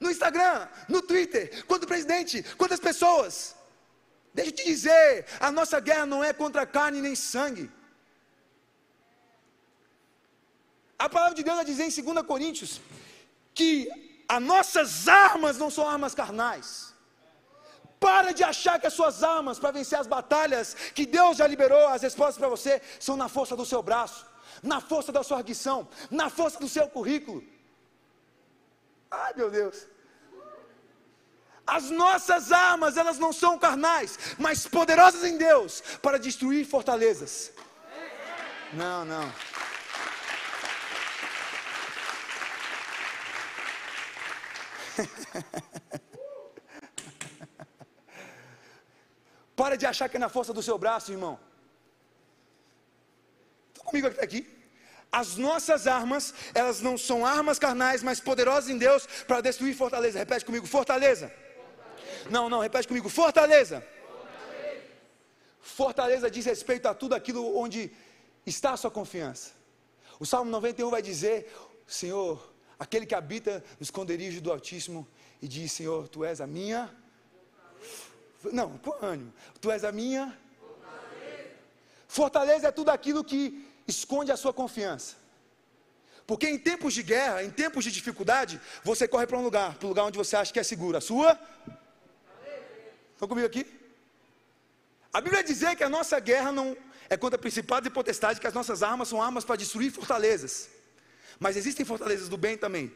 No 0.00 0.10
Instagram, 0.10 0.68
no 0.88 1.00
Twitter, 1.00 1.64
contra 1.66 1.84
o 1.84 1.88
presidente, 1.88 2.42
contra 2.56 2.74
as 2.74 2.80
pessoas. 2.80 3.54
Deixa 4.34 4.50
eu 4.50 4.56
te 4.56 4.64
dizer, 4.64 5.26
a 5.38 5.52
nossa 5.52 5.78
guerra 5.78 6.06
não 6.06 6.24
é 6.24 6.32
contra 6.32 6.66
carne 6.66 7.00
nem 7.00 7.14
sangue. 7.14 7.70
A 11.04 11.08
palavra 11.08 11.34
de 11.34 11.42
Deus 11.42 11.56
vai 11.56 11.64
dizer 11.64 11.84
em 11.84 12.14
2 12.14 12.26
Coríntios 12.32 12.80
que 13.58 13.72
as 14.28 14.40
nossas 14.40 15.08
armas 15.08 15.58
não 15.62 15.70
são 15.76 15.84
armas 15.94 16.14
carnais. 16.14 16.66
Para 17.98 18.30
de 18.38 18.44
achar 18.44 18.78
que 18.80 18.86
as 18.86 18.94
suas 18.98 19.16
armas 19.36 19.58
para 19.58 19.72
vencer 19.78 19.98
as 19.98 20.06
batalhas 20.06 20.74
que 20.96 21.04
Deus 21.04 21.38
já 21.38 21.46
liberou, 21.54 21.88
as 21.88 22.02
respostas 22.02 22.38
para 22.38 22.48
você, 22.48 22.80
são 23.00 23.16
na 23.16 23.28
força 23.28 23.56
do 23.56 23.66
seu 23.66 23.82
braço, 23.82 24.24
na 24.62 24.80
força 24.80 25.10
da 25.10 25.24
sua 25.24 25.38
arguição, 25.38 25.88
na 26.08 26.30
força 26.30 26.60
do 26.60 26.68
seu 26.68 26.86
currículo. 26.88 27.42
Ai 29.10 29.32
meu 29.34 29.50
Deus. 29.50 29.88
As 31.66 31.90
nossas 31.90 32.52
armas, 32.52 32.96
elas 32.96 33.18
não 33.18 33.32
são 33.32 33.58
carnais, 33.58 34.18
mas 34.38 34.68
poderosas 34.68 35.24
em 35.24 35.36
Deus 35.36 35.82
para 36.00 36.16
destruir 36.26 36.64
fortalezas. 36.64 37.50
Não, 38.72 39.04
não. 39.04 39.26
Para 49.56 49.76
de 49.76 49.86
achar 49.86 50.08
que 50.08 50.16
é 50.16 50.20
na 50.20 50.28
força 50.28 50.52
do 50.52 50.62
seu 50.62 50.76
braço, 50.78 51.12
irmão. 51.12 51.38
Estão 53.68 53.84
comigo 53.84 54.06
aqui? 54.08 54.46
As 55.10 55.36
nossas 55.36 55.86
armas, 55.86 56.32
elas 56.54 56.80
não 56.80 56.96
são 56.96 57.26
armas 57.26 57.58
carnais, 57.58 58.02
mas 58.02 58.18
poderosas 58.18 58.70
em 58.70 58.78
Deus 58.78 59.06
para 59.26 59.42
destruir 59.42 59.74
fortaleza. 59.76 60.18
Repete 60.18 60.44
comigo, 60.44 60.66
fortaleza. 60.66 61.28
fortaleza. 61.28 62.30
Não, 62.30 62.48
não, 62.48 62.60
repete 62.60 62.88
comigo, 62.88 63.08
fortaleza. 63.10 63.82
fortaleza. 63.82 64.82
Fortaleza 65.60 66.30
diz 66.30 66.46
respeito 66.46 66.86
a 66.88 66.94
tudo 66.94 67.14
aquilo 67.14 67.58
onde 67.58 67.92
está 68.46 68.72
a 68.72 68.76
sua 68.76 68.90
confiança. 68.90 69.50
O 70.18 70.24
Salmo 70.24 70.50
91 70.50 70.88
vai 70.88 71.02
dizer: 71.02 71.52
Senhor, 71.86 72.51
aquele 72.78 73.06
que 73.06 73.14
habita 73.14 73.64
no 73.78 73.82
esconderijo 73.82 74.40
do 74.40 74.52
Altíssimo 74.52 75.06
e 75.40 75.48
diz: 75.48 75.72
Senhor, 75.72 76.08
tu 76.08 76.24
és 76.24 76.40
a 76.40 76.46
minha. 76.46 76.90
Não, 78.52 78.78
com 78.78 78.92
ânimo. 79.04 79.32
Tu 79.60 79.70
és 79.70 79.84
a 79.84 79.92
minha. 79.92 80.36
Fortaleza. 80.58 81.50
Fortaleza 82.08 82.68
é 82.68 82.70
tudo 82.72 82.90
aquilo 82.90 83.22
que 83.24 83.68
esconde 83.86 84.32
a 84.32 84.36
sua 84.36 84.52
confiança. 84.52 85.16
Porque 86.26 86.48
em 86.48 86.58
tempos 86.58 86.94
de 86.94 87.02
guerra, 87.02 87.42
em 87.42 87.50
tempos 87.50 87.84
de 87.84 87.90
dificuldade, 87.90 88.60
você 88.84 89.06
corre 89.08 89.26
para 89.26 89.38
um 89.38 89.42
lugar, 89.42 89.74
para 89.76 89.86
o 89.86 89.88
lugar 89.88 90.04
onde 90.04 90.18
você 90.18 90.36
acha 90.36 90.52
que 90.52 90.60
é 90.60 90.62
seguro. 90.62 90.96
A 90.96 91.00
sua? 91.00 91.38
Estão 93.12 93.28
comigo 93.28 93.46
aqui? 93.46 93.66
A 95.12 95.20
Bíblia 95.20 95.44
diz 95.44 95.60
que 95.76 95.84
a 95.84 95.88
nossa 95.88 96.18
guerra 96.18 96.50
não 96.50 96.76
é 97.10 97.16
contra 97.16 97.38
principados 97.38 97.86
e 97.86 97.90
potestades, 97.90 98.38
que 98.38 98.46
as 98.46 98.54
nossas 98.54 98.82
armas 98.82 99.08
são 99.08 99.20
armas 99.20 99.44
para 99.44 99.56
destruir 99.56 99.92
fortalezas. 99.92 100.70
Mas 101.42 101.56
existem 101.56 101.84
fortalezas 101.84 102.28
do 102.28 102.36
bem 102.36 102.56
também. 102.56 102.92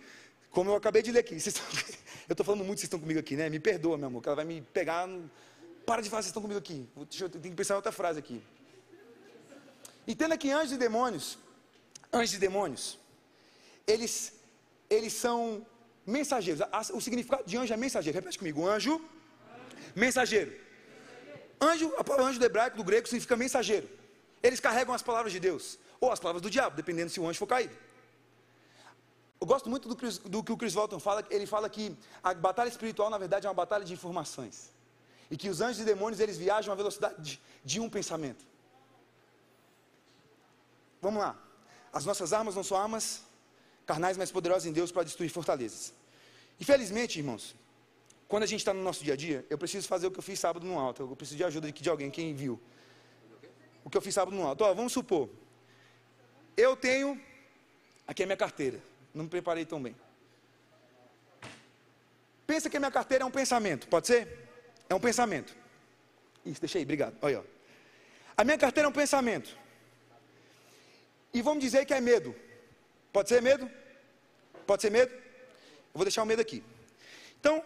Como 0.53 0.71
eu 0.71 0.77
acabei 0.77 1.03
de 1.03 1.11
ler 1.11 1.19
aqui. 1.19 1.35
Estão... 1.35 1.65
eu 2.31 2.33
estou 2.33 2.47
falando 2.47 2.65
muito, 2.65 2.79
vocês 2.79 2.85
estão 2.85 3.01
comigo 3.01 3.19
aqui, 3.19 3.35
né? 3.35 3.49
Me 3.51 3.59
perdoa, 3.59 3.99
meu 3.99 4.07
amor, 4.07 4.23
que 4.23 4.29
ela 4.29 4.37
vai 4.37 4.45
me 4.45 4.61
pegar. 4.73 5.09
Para 5.85 6.01
de 6.01 6.09
falar, 6.09 6.23
vocês 6.23 6.31
estão 6.31 6.41
comigo 6.41 6.61
aqui. 6.61 6.89
Eu 6.97 7.29
tenho 7.29 7.43
que 7.43 7.51
pensar 7.51 7.75
em 7.75 7.77
outra 7.83 7.91
frase 7.91 8.21
aqui. 8.21 8.41
Entenda 10.07 10.39
que 10.39 10.49
anjos 10.53 10.73
e 10.73 10.77
demônios, 10.77 11.37
anjos 12.13 12.37
e 12.37 12.39
demônios, 12.39 13.01
eles, 13.85 14.33
eles 14.89 15.13
são 15.13 15.67
mensageiros. 16.07 16.63
O 16.95 17.01
significado 17.01 17.43
de 17.45 17.57
anjo 17.57 17.75
é 17.75 17.77
mensageiro. 17.77 18.15
Repete 18.15 18.39
comigo: 18.39 18.65
anjo, 18.65 19.05
mensageiro. 19.93 20.53
Anjo, 21.61 21.93
a 21.99 22.05
palavra 22.05 22.27
anjo 22.27 22.39
do 22.39 22.45
hebraico, 22.45 22.77
do 22.77 22.85
grego, 22.85 23.09
significa 23.09 23.35
mensageiro. 23.35 23.89
Eles 24.41 24.61
carregam 24.61 24.95
as 24.95 25.03
palavras 25.03 25.33
de 25.33 25.41
Deus, 25.41 25.81
ou 26.01 26.13
as 26.13 26.21
palavras 26.21 26.43
do 26.43 26.49
diabo, 26.49 26.77
dependendo 26.77 27.11
se 27.11 27.19
o 27.19 27.27
anjo 27.27 27.41
for 27.41 27.49
caído. 27.49 27.75
Eu 29.40 29.46
gosto 29.46 29.68
muito 29.68 29.88
do, 29.88 29.94
do 30.29 30.42
que 30.42 30.53
o 30.53 30.57
Chris 30.57 30.75
Walton 30.75 30.99
fala. 30.99 31.25
Ele 31.31 31.46
fala 31.46 31.68
que 31.68 31.96
a 32.22 32.33
batalha 32.35 32.68
espiritual, 32.68 33.11
na 33.11 33.18
verdade, 33.18 33.46
é 33.46 33.49
uma 33.49 33.55
batalha 33.55 33.85
de 33.85 33.92
informações. 33.92 34.70
E 35.31 35.37
que 35.37 35.49
os 35.49 35.61
anjos 35.61 35.81
e 35.81 35.85
demônios, 35.85 36.20
eles 36.20 36.38
viajam 36.38 36.72
à 36.72 36.77
velocidade 36.77 37.16
de, 37.22 37.40
de 37.64 37.81
um 37.81 37.90
pensamento. 37.90 38.44
Vamos 41.03 41.20
lá. 41.20 41.37
As 41.92 42.05
nossas 42.05 42.33
armas 42.33 42.55
não 42.55 42.64
são 42.64 42.77
armas 42.77 43.22
carnais, 43.85 44.16
mas 44.16 44.31
poderosas 44.31 44.66
em 44.66 44.72
Deus 44.72 44.90
para 44.90 45.05
destruir 45.05 45.29
fortalezas. 45.29 45.92
Infelizmente, 46.61 47.18
irmãos, 47.18 47.55
quando 48.29 48.42
a 48.42 48.46
gente 48.46 48.61
está 48.61 48.72
no 48.72 48.83
nosso 48.83 49.05
dia 49.05 49.14
a 49.14 49.16
dia, 49.16 49.46
eu 49.51 49.59
preciso 49.59 49.87
fazer 49.87 50.07
o 50.07 50.11
que 50.11 50.18
eu 50.18 50.22
fiz 50.22 50.40
sábado 50.40 50.66
no 50.66 50.79
alto. 50.79 51.03
Eu 51.03 51.16
preciso 51.16 51.37
de 51.37 51.44
ajuda 51.44 51.70
de 51.70 51.90
alguém, 51.90 52.11
quem 52.11 52.35
viu. 52.35 52.61
O 53.85 53.90
que 53.90 53.96
eu 53.96 54.03
fiz 54.03 54.14
sábado 54.14 54.37
no 54.37 54.44
alto. 54.44 54.64
Ó, 54.64 54.75
vamos 54.75 54.92
supor, 54.92 55.29
eu 56.57 56.75
tenho 56.75 57.20
aqui 58.07 58.22
a 58.22 58.27
minha 58.27 58.37
carteira. 58.37 58.81
Não 59.17 59.25
me 59.25 59.31
preparei 59.31 59.65
tão 59.65 59.83
bem. 59.83 59.97
Pensa 62.47 62.69
que 62.69 62.77
a 62.77 62.81
minha 62.81 62.93
carteira 62.93 63.25
é 63.25 63.27
um 63.27 63.31
pensamento, 63.31 63.89
pode 63.89 64.07
ser? 64.07 64.47
É 64.91 64.95
um 64.95 65.01
pensamento. 65.01 65.57
Isso, 66.45 66.61
deixa 66.61 66.77
aí, 66.77 66.85
obrigado. 66.85 67.17
Olha. 67.23 67.43
A 68.37 68.45
minha 68.45 68.59
carteira 68.59 68.87
é 68.87 68.91
um 68.91 68.93
pensamento. 68.93 69.57
E 71.33 71.41
vamos 71.41 71.65
dizer 71.65 71.87
que 71.87 71.95
é 71.95 72.01
medo. 72.01 72.37
Pode 73.11 73.31
ser 73.31 73.41
medo? 73.41 73.71
Pode 74.67 74.83
ser 74.83 74.91
medo? 74.91 75.11
Eu 75.15 75.95
vou 75.95 76.05
deixar 76.05 76.23
o 76.23 76.27
medo 76.27 76.43
aqui. 76.43 76.63
Então, 77.41 77.65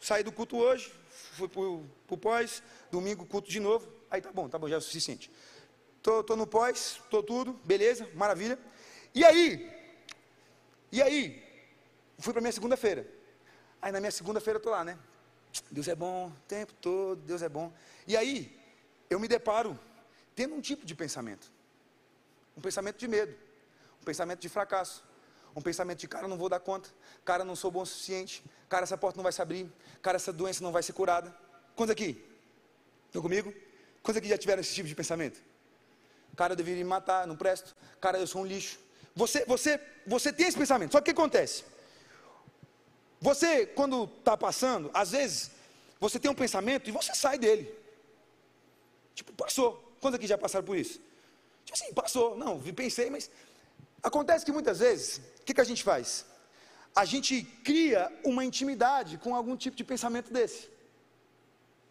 saí 0.00 0.24
do 0.24 0.32
culto 0.32 0.56
hoje, 0.56 0.92
fui 1.36 1.48
para 1.48 1.60
o 1.62 2.18
pós, 2.20 2.60
domingo 2.90 3.24
culto 3.24 3.48
de 3.48 3.60
novo. 3.60 3.88
Aí 4.10 4.20
tá 4.20 4.32
bom, 4.32 4.48
tá 4.48 4.58
bom, 4.58 4.68
já 4.68 4.74
é 4.74 4.78
o 4.78 4.82
suficiente. 4.82 5.30
Tô, 6.02 6.24
tô 6.24 6.34
no 6.34 6.46
pós, 6.46 7.00
tô 7.08 7.22
tudo, 7.22 7.52
beleza, 7.64 8.10
maravilha. 8.14 8.58
E 9.14 9.24
aí, 9.24 9.77
e 10.90 11.02
aí, 11.02 11.42
fui 12.18 12.32
para 12.32 12.40
minha 12.40 12.52
segunda-feira. 12.52 13.06
Aí 13.80 13.92
na 13.92 14.00
minha 14.00 14.10
segunda-feira 14.10 14.58
eu 14.58 14.62
tô 14.62 14.70
lá, 14.70 14.84
né? 14.84 14.98
Deus 15.70 15.88
é 15.88 15.94
bom 15.94 16.28
o 16.28 16.40
tempo 16.46 16.72
todo, 16.74 17.20
Deus 17.22 17.42
é 17.42 17.48
bom. 17.48 17.72
E 18.06 18.16
aí, 18.16 18.58
eu 19.08 19.18
me 19.18 19.28
deparo 19.28 19.78
tendo 20.34 20.54
um 20.54 20.60
tipo 20.60 20.86
de 20.86 20.94
pensamento. 20.94 21.50
Um 22.56 22.60
pensamento 22.60 22.96
de 22.96 23.08
medo, 23.08 23.36
um 24.00 24.04
pensamento 24.04 24.40
de 24.40 24.48
fracasso, 24.48 25.04
um 25.54 25.60
pensamento 25.60 25.98
de 25.98 26.08
cara, 26.08 26.26
não 26.26 26.36
vou 26.36 26.48
dar 26.48 26.60
conta, 26.60 26.88
cara, 27.24 27.44
não 27.44 27.54
sou 27.54 27.70
bom 27.70 27.82
o 27.82 27.86
suficiente, 27.86 28.42
cara, 28.68 28.82
essa 28.84 28.96
porta 28.98 29.16
não 29.16 29.22
vai 29.22 29.32
se 29.32 29.40
abrir, 29.40 29.70
cara, 30.02 30.16
essa 30.16 30.32
doença 30.32 30.62
não 30.62 30.72
vai 30.72 30.82
ser 30.82 30.92
curada. 30.92 31.34
Quantos 31.76 31.92
aqui? 31.92 32.24
Estão 33.06 33.22
comigo? 33.22 33.52
Quantos 34.02 34.18
aqui 34.18 34.28
já 34.28 34.38
tiveram 34.38 34.60
esse 34.60 34.74
tipo 34.74 34.88
de 34.88 34.94
pensamento? 34.94 35.40
Cara, 36.36 36.52
eu 36.52 36.56
deveria 36.56 36.82
me 36.82 36.88
matar, 36.88 37.26
não 37.26 37.36
presto. 37.36 37.74
Cara, 38.00 38.18
eu 38.18 38.26
sou 38.26 38.42
um 38.42 38.46
lixo. 38.46 38.78
Você, 39.18 39.44
você, 39.44 39.80
você 40.06 40.32
tem 40.32 40.46
esse 40.46 40.56
pensamento. 40.56 40.92
Só 40.92 41.00
que 41.00 41.10
o 41.10 41.12
que 41.12 41.20
acontece? 41.20 41.64
Você, 43.20 43.66
quando 43.66 44.04
está 44.04 44.36
passando, 44.36 44.92
às 44.94 45.10
vezes, 45.10 45.50
você 45.98 46.20
tem 46.20 46.30
um 46.30 46.34
pensamento 46.36 46.88
e 46.88 46.92
você 46.92 47.12
sai 47.16 47.36
dele. 47.36 47.74
Tipo, 49.16 49.32
passou. 49.32 49.70
Quantos 50.00 50.16
aqui 50.16 50.28
já 50.28 50.38
passaram 50.38 50.64
por 50.64 50.76
isso? 50.76 51.00
Tipo 51.64 51.76
assim, 51.76 51.92
passou. 51.92 52.38
Não, 52.38 52.60
pensei, 52.60 53.10
mas. 53.10 53.28
Acontece 54.00 54.44
que 54.44 54.52
muitas 54.52 54.78
vezes, 54.78 55.18
o 55.40 55.42
que, 55.44 55.52
que 55.52 55.60
a 55.60 55.64
gente 55.64 55.82
faz? 55.82 56.24
A 56.94 57.04
gente 57.04 57.42
cria 57.64 58.12
uma 58.24 58.44
intimidade 58.44 59.18
com 59.18 59.34
algum 59.34 59.56
tipo 59.56 59.76
de 59.76 59.82
pensamento 59.82 60.32
desse. 60.32 60.68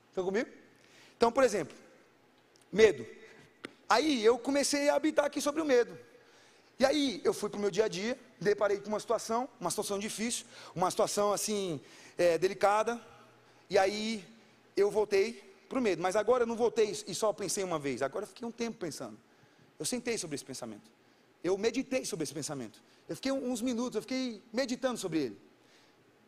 Estão 0.07 0.23
comigo? 0.23 0.49
Então, 1.17 1.29
por 1.29 1.43
exemplo, 1.43 1.75
medo. 2.71 3.05
Aí 3.89 4.23
eu 4.23 4.39
comecei 4.39 4.87
a 4.87 4.95
habitar 4.95 5.25
aqui 5.25 5.41
sobre 5.41 5.61
o 5.61 5.65
medo. 5.65 6.06
E 6.79 6.85
aí 6.85 7.21
eu 7.23 7.33
fui 7.33 7.49
para 7.49 7.57
o 7.57 7.61
meu 7.61 7.71
dia 7.71 7.85
a 7.85 7.87
dia, 7.87 8.17
deparei 8.39 8.79
com 8.79 8.89
uma 8.89 8.99
situação, 8.99 9.49
uma 9.59 9.69
situação 9.69 9.97
difícil, 9.97 10.45
uma 10.75 10.91
situação 10.91 11.33
assim, 11.33 11.81
é, 12.17 12.37
delicada. 12.37 13.01
E 13.69 13.77
aí 13.77 14.23
eu 14.75 14.91
voltei 14.91 15.43
para 15.67 15.79
o 15.79 15.81
medo. 15.81 16.01
Mas 16.01 16.15
agora 16.15 16.43
eu 16.43 16.47
não 16.47 16.55
voltei 16.55 16.95
e 17.07 17.15
só 17.15 17.33
pensei 17.33 17.63
uma 17.63 17.79
vez. 17.79 18.01
Agora 18.01 18.23
eu 18.23 18.27
fiquei 18.27 18.47
um 18.47 18.51
tempo 18.51 18.77
pensando. 18.77 19.17
Eu 19.79 19.85
sentei 19.85 20.17
sobre 20.17 20.35
esse 20.35 20.45
pensamento. 20.45 20.89
Eu 21.43 21.57
meditei 21.57 22.05
sobre 22.05 22.23
esse 22.23 22.33
pensamento. 22.33 22.81
Eu 23.07 23.15
fiquei 23.15 23.31
uns 23.31 23.61
minutos, 23.61 23.95
eu 23.95 24.01
fiquei 24.01 24.41
meditando 24.51 24.99
sobre 24.99 25.19
ele. 25.19 25.41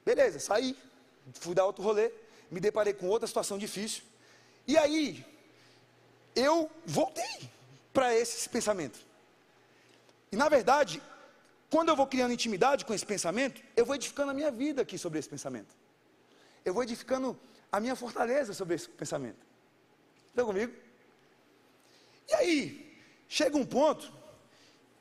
Beleza, 0.06 0.40
saí, 0.40 0.76
fui 1.34 1.54
dar 1.54 1.66
outro 1.66 1.84
rolê, 1.84 2.12
me 2.50 2.60
deparei 2.60 2.94
com 2.94 3.08
outra 3.08 3.28
situação 3.28 3.58
difícil. 3.58 4.04
E 4.66 4.78
aí, 4.78 5.26
eu 6.36 6.70
voltei 6.86 7.50
para 7.92 8.16
esse 8.16 8.48
pensamento. 8.50 9.09
E 10.32 10.36
na 10.36 10.50
verdade, 10.50 11.02
quando 11.70 11.89
eu 11.89 11.96
vou 11.96 12.08
criando 12.08 12.34
intimidade 12.34 12.86
com 12.86 12.94
esse 12.94 13.06
pensamento, 13.06 13.62
eu 13.76 13.86
vou 13.86 13.96
edificando 13.96 14.32
a 14.32 14.34
minha 14.34 14.52
vida 14.52 14.82
aqui 14.82 14.98
sobre 14.98 15.20
esse 15.20 15.30
pensamento. 15.30 15.76
Eu 16.63 16.74
vou 16.74 16.84
edificando 16.84 17.39
a 17.72 17.80
minha 17.80 17.96
fortaleza 17.96 18.54
sobre 18.54 18.76
esse 18.76 18.89
pensamento. 18.89 19.39
Estão 20.30 20.46
comigo? 20.46 20.74
E 22.28 22.34
aí, 22.34 22.89
Chega 23.32 23.56
um 23.56 23.65
ponto 23.65 24.12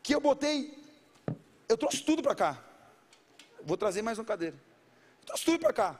que 0.03 0.15
eu 0.15 0.21
botei, 0.21 0.79
eu 1.67 1.79
trouxe 1.79 2.03
tudo 2.03 2.23
para 2.23 2.35
cá. 2.35 2.63
Vou 3.63 3.75
trazer 3.75 4.03
mais 4.03 4.19
uma 4.19 4.25
cadeira. 4.25 4.55
trouxe 5.25 5.47
tudo 5.47 5.59
para 5.59 5.73
cá. 5.73 5.99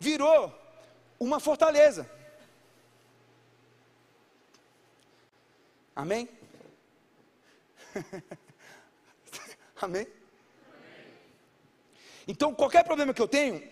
Virou 0.00 0.58
uma 1.20 1.38
fortaleza. 1.38 2.10
Amém? 5.94 6.26
Amém? 9.80 10.06
Então, 12.26 12.54
qualquer 12.54 12.84
problema 12.84 13.12
que 13.12 13.20
eu 13.20 13.28
tenho, 13.28 13.62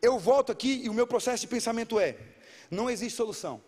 eu 0.00 0.18
volto 0.18 0.52
aqui 0.52 0.82
e 0.84 0.88
o 0.88 0.94
meu 0.94 1.06
processo 1.06 1.42
de 1.42 1.46
pensamento 1.46 1.98
é: 1.98 2.16
não 2.70 2.90
existe 2.90 3.16
solução, 3.16 3.62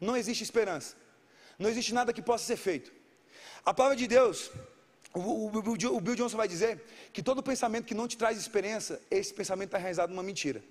não 0.00 0.16
existe 0.16 0.42
esperança, 0.42 0.96
não 1.58 1.68
existe 1.68 1.94
nada 1.94 2.12
que 2.12 2.22
possa 2.22 2.44
ser 2.44 2.56
feito. 2.56 2.92
A 3.64 3.72
palavra 3.74 3.96
de 3.96 4.06
Deus, 4.06 4.50
o, 5.12 5.20
o, 5.20 5.46
o, 5.58 6.00
Bill 6.00 6.14
Johnson 6.14 6.36
vai 6.36 6.48
dizer 6.48 6.82
que 7.12 7.22
todo 7.22 7.42
pensamento 7.42 7.84
que 7.84 7.94
não 7.94 8.08
te 8.08 8.16
traz 8.16 8.38
experiência, 8.38 9.00
esse 9.10 9.32
pensamento 9.34 9.68
está 9.68 9.78
enraizado 9.78 10.12
numa 10.12 10.22
mentira. 10.22 10.62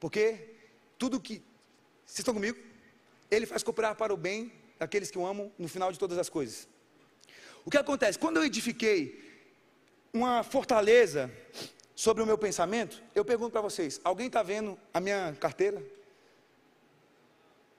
Porque 0.00 0.54
tudo 0.98 1.20
que. 1.20 1.42
Vocês 2.06 2.20
estão 2.20 2.32
comigo? 2.32 2.58
Ele 3.30 3.44
faz 3.44 3.62
cooperar 3.62 3.94
para 3.94 4.14
o 4.14 4.16
bem 4.16 4.50
daqueles 4.78 5.10
que 5.10 5.18
o 5.18 5.26
amam 5.26 5.52
no 5.58 5.68
final 5.68 5.90
de 5.92 5.98
todas 5.98 6.18
as 6.18 6.28
coisas. 6.28 6.68
O 7.64 7.70
que 7.70 7.76
acontece? 7.76 8.18
Quando 8.18 8.38
eu 8.38 8.44
edifiquei 8.44 8.98
uma 10.12 10.42
fortaleza 10.42 11.30
sobre 11.94 12.22
o 12.22 12.26
meu 12.26 12.38
pensamento, 12.38 13.02
eu 13.14 13.24
pergunto 13.24 13.52
para 13.52 13.60
vocês: 13.60 14.00
alguém 14.04 14.28
está 14.28 14.42
vendo 14.42 14.78
a 14.92 15.00
minha 15.00 15.36
carteira? 15.40 15.82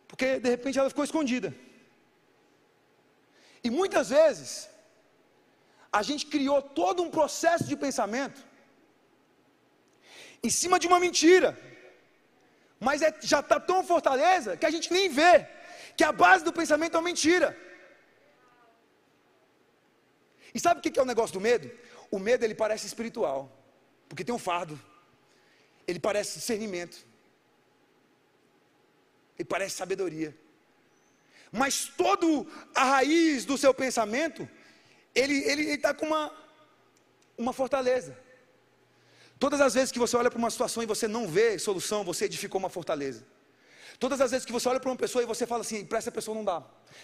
Porque 0.07 0.39
de 0.39 0.49
repente 0.49 0.77
ela 0.77 0.89
ficou 0.89 1.03
escondida. 1.03 1.55
E 3.63 3.69
muitas 3.69 4.09
vezes, 4.09 4.69
a 5.91 6.01
gente 6.01 6.25
criou 6.25 6.61
todo 6.61 7.03
um 7.03 7.09
processo 7.09 7.65
de 7.65 7.75
pensamento 7.75 8.39
em 10.41 10.49
cima 10.49 10.79
de 10.79 10.87
uma 10.87 10.99
mentira. 10.99 11.57
Mas 12.79 13.01
é, 13.01 13.13
já 13.21 13.41
está 13.41 13.59
tão 13.59 13.83
fortaleza 13.83 14.55
que 14.55 14.65
a 14.65 14.71
gente 14.71 14.91
nem 14.91 15.09
vê 15.09 15.47
que 15.99 16.03
a 16.05 16.13
base 16.13 16.45
do 16.45 16.53
pensamento 16.53 16.93
é 16.95 16.97
uma 16.97 17.09
mentira. 17.09 17.47
E 20.55 20.59
sabe 20.65 20.79
o 20.79 20.81
que 20.81 20.97
é 20.97 21.03
o 21.03 21.11
negócio 21.13 21.33
do 21.37 21.41
medo? 21.41 21.69
O 22.09 22.17
medo 22.17 22.45
ele 22.45 22.55
parece 22.55 22.87
espiritual, 22.87 23.39
porque 24.07 24.23
tem 24.23 24.33
um 24.33 24.45
fardo, 24.47 24.79
ele 25.85 25.99
parece 25.99 26.39
discernimento, 26.39 26.97
e 29.37 29.43
parece 29.43 29.75
sabedoria. 29.75 30.33
Mas 31.51 31.91
todo 32.03 32.47
a 32.73 32.85
raiz 32.93 33.43
do 33.43 33.57
seu 33.57 33.73
pensamento, 33.73 34.47
ele 35.13 35.37
ele 35.51 35.63
está 35.63 35.93
com 35.93 36.05
uma 36.05 36.23
uma 37.37 37.51
fortaleza. 37.51 38.17
Todas 39.37 39.59
as 39.67 39.73
vezes 39.73 39.91
que 39.91 40.03
você 40.05 40.15
olha 40.15 40.31
para 40.31 40.43
uma 40.43 40.53
situação 40.55 40.81
e 40.81 40.91
você 40.93 41.09
não 41.09 41.27
vê 41.27 41.59
solução, 41.59 42.05
você 42.05 42.23
edificou 42.23 42.59
uma 42.63 42.69
fortaleza. 42.77 43.21
Todas 43.99 44.21
as 44.21 44.31
vezes 44.31 44.45
que 44.45 44.53
você 44.53 44.67
olha 44.69 44.79
para 44.79 44.89
uma 44.89 44.95
pessoa 44.95 45.21
e 45.21 45.25
você 45.25 45.45
fala 45.45 45.61
assim, 45.61 45.83
para 45.85 45.97
essa 45.97 46.09
pessoa 46.09 46.33
não 46.33 46.43
dá. 46.43 46.63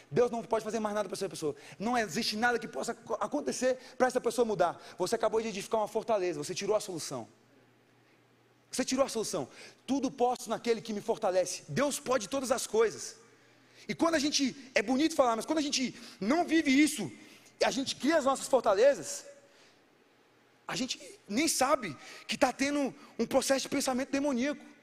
Deus 0.10 0.32
não 0.32 0.42
pode 0.42 0.64
fazer 0.64 0.80
mais 0.80 0.96
nada 0.96 1.10
para 1.10 1.16
essa 1.16 1.28
pessoa. 1.28 1.54
Não 1.78 1.98
existe 1.98 2.38
nada 2.38 2.58
que 2.58 2.70
possa 2.70 2.98
acontecer 3.20 3.78
para 3.98 4.08
essa 4.08 4.22
pessoa 4.22 4.46
mudar. 4.46 4.82
Você 4.98 5.16
acabou 5.16 5.42
de 5.42 5.50
edificar 5.50 5.82
uma 5.82 5.90
fortaleza, 5.90 6.42
você 6.42 6.56
tirou 6.56 6.74
a 6.74 6.80
solução. 6.80 7.28
Você 8.72 8.86
tirou 8.86 9.06
a 9.06 9.10
solução. 9.10 9.48
Tudo 9.86 10.10
posso 10.10 10.50
naquele 10.50 10.82
que 10.82 10.94
me 10.94 11.02
fortalece. 11.02 11.64
Deus 11.68 12.00
pode 12.00 12.30
todas 12.30 12.50
as 12.50 12.66
coisas. 12.66 13.18
E 13.90 13.94
quando 13.94 14.16
a 14.16 14.20
gente, 14.20 14.56
é 14.74 14.82
bonito 14.82 15.16
falar, 15.16 15.36
mas 15.36 15.46
quando 15.46 15.60
a 15.60 15.62
gente 15.62 16.00
não 16.20 16.46
vive 16.46 16.72
isso, 16.72 17.12
a 17.64 17.72
gente 17.72 17.96
cria 17.98 18.18
as 18.18 18.26
nossas 18.26 18.48
fortalezas, 18.48 19.26
a 20.68 20.76
gente 20.76 21.00
nem 21.28 21.48
sabe 21.48 21.96
que 22.26 22.36
está 22.36 22.54
tendo 22.54 22.96
um 23.20 23.26
processo 23.26 23.64
de 23.64 23.70
pensamento 23.70 24.12
demoníaco. 24.12 24.75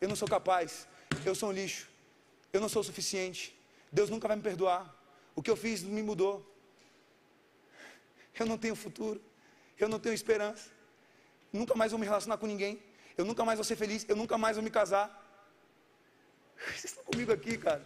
Eu 0.00 0.08
não 0.08 0.16
sou 0.16 0.28
capaz, 0.28 0.86
eu 1.24 1.34
sou 1.34 1.48
um 1.50 1.52
lixo, 1.52 1.88
eu 2.52 2.60
não 2.60 2.68
sou 2.68 2.80
o 2.80 2.84
suficiente, 2.84 3.58
Deus 3.90 4.10
nunca 4.10 4.28
vai 4.28 4.36
me 4.36 4.42
perdoar, 4.42 4.94
o 5.34 5.42
que 5.42 5.50
eu 5.50 5.56
fiz 5.56 5.82
me 5.82 6.02
mudou, 6.02 6.34
eu 8.38 8.46
não 8.46 8.58
tenho 8.58 8.76
futuro, 8.76 9.20
eu 9.78 9.88
não 9.88 9.98
tenho 9.98 10.14
esperança, 10.14 10.70
nunca 11.52 11.74
mais 11.74 11.92
vou 11.92 11.98
me 11.98 12.06
relacionar 12.06 12.38
com 12.38 12.46
ninguém, 12.46 12.82
eu 13.16 13.24
nunca 13.24 13.44
mais 13.44 13.58
vou 13.58 13.64
ser 13.64 13.76
feliz, 13.76 14.04
eu 14.08 14.16
nunca 14.16 14.36
mais 14.36 14.56
vou 14.56 14.62
me 14.62 14.70
casar. 14.70 15.08
Vocês 16.56 16.84
estão 16.84 17.04
comigo 17.04 17.32
aqui, 17.32 17.56
cara? 17.56 17.84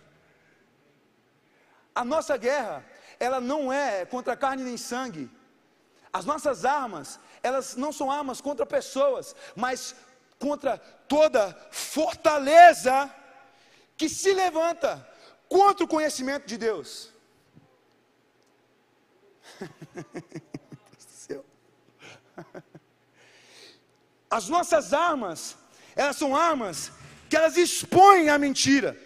A 1.95 2.05
nossa 2.05 2.37
guerra 2.37 2.85
ela 3.21 3.41
não 3.41 3.73
é 3.73 4.07
contra 4.07 4.35
carne 4.35 4.65
nem 4.65 4.79
sangue. 4.79 5.31
As 6.13 6.25
nossas 6.25 6.65
armas, 6.65 7.21
elas 7.43 7.77
não 7.77 7.93
são 7.93 8.11
armas 8.11 8.41
contra 8.41 8.65
pessoas, 8.65 9.37
mas 9.55 9.95
contra 10.41 10.79
toda 11.15 11.55
fortaleza 11.71 13.15
que 13.97 14.09
se 14.09 14.33
levanta 14.33 15.07
contra 15.49 15.85
o 15.85 15.89
conhecimento 15.89 16.47
de 16.47 16.57
Deus. 16.57 17.13
As 24.31 24.49
nossas 24.49 24.95
armas, 24.95 25.57
elas 25.95 26.17
são 26.17 26.35
armas 26.35 26.91
que 27.29 27.37
elas 27.37 27.57
expõem 27.57 28.31
a 28.31 28.39
mentira. 28.39 28.97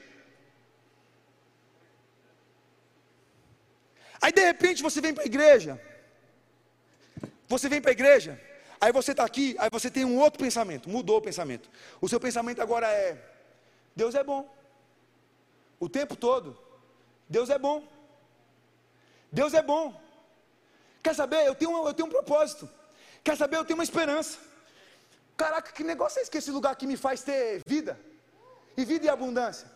Aí 4.21 4.33
de 4.33 4.45
repente 4.53 4.83
você 4.83 5.01
vem 5.01 5.13
para 5.15 5.25
a 5.25 5.27
igreja. 5.27 5.81
Você 7.49 7.69
vem 7.69 7.81
para 7.81 7.91
a 7.91 7.99
igreja. 7.99 8.41
Aí 8.85 8.93
você 8.93 9.13
está 9.13 9.25
aqui, 9.25 9.57
aí 9.59 9.71
você 9.73 9.91
tem 9.91 10.05
um 10.05 10.19
outro 10.19 10.39
pensamento, 10.39 10.91
mudou 10.91 11.17
o 11.17 11.23
pensamento. 11.23 11.71
O 12.03 12.07
seu 12.07 12.21
pensamento 12.21 12.61
agora 12.61 12.87
é: 12.87 13.19
Deus 13.97 14.15
é 14.15 14.23
bom. 14.23 14.43
O 15.81 15.89
tempo 15.89 16.15
todo. 16.15 16.49
Deus 17.27 17.49
é 17.49 17.59
bom. 17.59 17.79
Deus 19.33 19.55
é 19.55 19.63
bom. 19.63 19.99
Quer 21.03 21.15
saber? 21.15 21.47
Eu 21.47 21.55
tenho, 21.55 21.89
eu 21.89 21.95
tenho 21.95 22.09
um 22.09 22.11
propósito. 22.11 22.69
Quer 23.23 23.39
saber? 23.39 23.57
Eu 23.57 23.65
tenho 23.65 23.79
uma 23.79 23.89
esperança. 23.91 24.37
Caraca, 25.35 25.73
que 25.73 25.83
negócio 25.83 26.19
é 26.19 26.23
esse 26.23 26.31
que 26.31 26.37
esse 26.37 26.51
lugar 26.51 26.73
aqui 26.73 26.87
me 26.87 26.99
faz 26.99 27.23
ter 27.23 27.63
vida? 27.67 27.99
E 28.77 28.85
vida 28.85 29.07
e 29.07 29.09
abundância. 29.09 29.67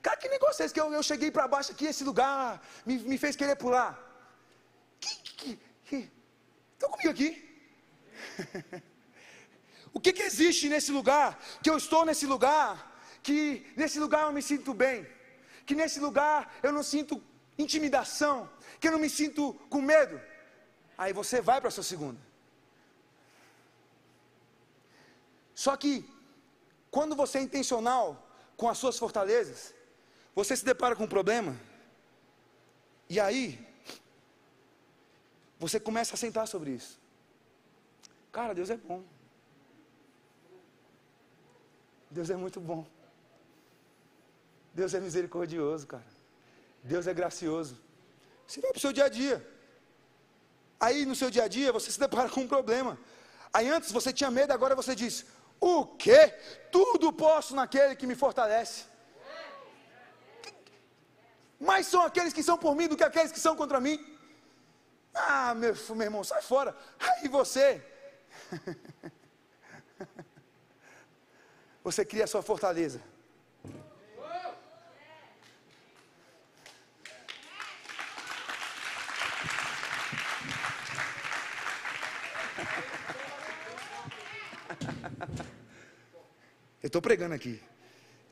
Cara, 0.00 0.16
que 0.16 0.30
negócio 0.30 0.62
é 0.62 0.64
esse 0.64 0.72
que 0.72 0.80
eu, 0.80 0.90
eu 0.94 1.02
cheguei 1.02 1.30
para 1.30 1.46
baixo 1.46 1.72
aqui, 1.72 1.84
esse 1.84 2.04
lugar 2.04 2.66
me, 2.86 2.96
me 3.00 3.18
fez 3.18 3.36
querer 3.36 3.56
pular? 3.56 3.92
Que, 4.98 5.14
que, 5.16 5.60
que, 5.84 6.10
estão 6.72 6.88
comigo 6.88 7.10
aqui? 7.10 7.45
o 9.92 10.00
que, 10.00 10.12
que 10.12 10.22
existe 10.22 10.68
nesse 10.68 10.92
lugar? 10.92 11.38
Que 11.62 11.70
eu 11.70 11.76
estou 11.76 12.04
nesse 12.04 12.26
lugar, 12.26 13.00
que 13.22 13.66
nesse 13.76 13.98
lugar 13.98 14.24
eu 14.24 14.32
me 14.32 14.42
sinto 14.42 14.72
bem, 14.74 15.06
que 15.64 15.74
nesse 15.74 16.00
lugar 16.00 16.58
eu 16.62 16.72
não 16.72 16.82
sinto 16.82 17.22
intimidação, 17.58 18.48
que 18.80 18.88
eu 18.88 18.92
não 18.92 18.98
me 18.98 19.10
sinto 19.10 19.54
com 19.70 19.80
medo. 19.80 20.20
Aí 20.96 21.12
você 21.12 21.40
vai 21.40 21.60
para 21.60 21.68
a 21.68 21.72
sua 21.72 21.84
segunda. 21.84 22.20
Só 25.54 25.74
que, 25.76 26.08
quando 26.90 27.16
você 27.16 27.38
é 27.38 27.42
intencional 27.42 28.06
com 28.56 28.68
as 28.68 28.78
suas 28.78 28.98
fortalezas, 28.98 29.74
você 30.34 30.54
se 30.54 30.64
depara 30.64 30.94
com 30.94 31.04
um 31.04 31.08
problema, 31.08 31.58
e 33.08 33.18
aí, 33.18 33.66
você 35.58 35.80
começa 35.80 36.14
a 36.14 36.18
sentar 36.18 36.46
sobre 36.46 36.72
isso. 36.72 37.00
Cara, 38.38 38.52
Deus 38.58 38.70
é 38.70 38.76
bom. 38.76 39.02
Deus 42.16 42.28
é 42.34 42.36
muito 42.44 42.60
bom. 42.70 42.82
Deus 44.78 44.92
é 44.92 45.00
misericordioso, 45.06 45.86
cara. 45.92 46.10
Deus 46.92 47.06
é 47.06 47.14
gracioso. 47.20 47.74
Você 48.46 48.60
vai 48.60 48.70
para 48.72 48.78
o 48.78 48.84
seu 48.86 48.92
dia 48.98 49.06
a 49.06 49.08
dia. 49.20 49.36
Aí 50.78 51.06
no 51.06 51.16
seu 51.20 51.30
dia 51.30 51.44
a 51.44 51.48
dia 51.48 51.72
você 51.72 51.90
se 51.90 51.98
depara 51.98 52.28
com 52.34 52.42
um 52.42 52.52
problema. 52.56 52.98
Aí 53.54 53.70
antes 53.76 53.90
você 53.98 54.12
tinha 54.12 54.30
medo, 54.30 54.52
agora 54.52 54.74
você 54.82 54.94
diz: 54.94 55.24
O 55.58 55.86
quê? 56.04 56.20
Tudo 56.76 57.12
posso 57.24 57.56
naquele 57.60 57.96
que 57.96 58.06
me 58.06 58.14
fortalece 58.14 58.84
mais 61.58 61.86
são 61.86 62.02
aqueles 62.02 62.34
que 62.36 62.42
são 62.42 62.58
por 62.58 62.74
mim 62.78 62.86
do 62.86 62.96
que 62.98 63.04
aqueles 63.10 63.32
que 63.32 63.40
são 63.40 63.56
contra 63.56 63.80
mim. 63.80 63.98
Ah, 65.14 65.54
meu, 65.54 65.74
meu 65.90 66.06
irmão, 66.08 66.22
sai 66.22 66.42
fora. 66.42 66.76
Aí 67.00 67.28
você. 67.28 67.95
você 71.82 72.04
cria 72.04 72.24
a 72.24 72.26
sua 72.26 72.42
fortaleza. 72.42 73.00
Eu 86.82 86.88
estou 86.88 87.00
pregando 87.02 87.34
aqui. 87.34 87.60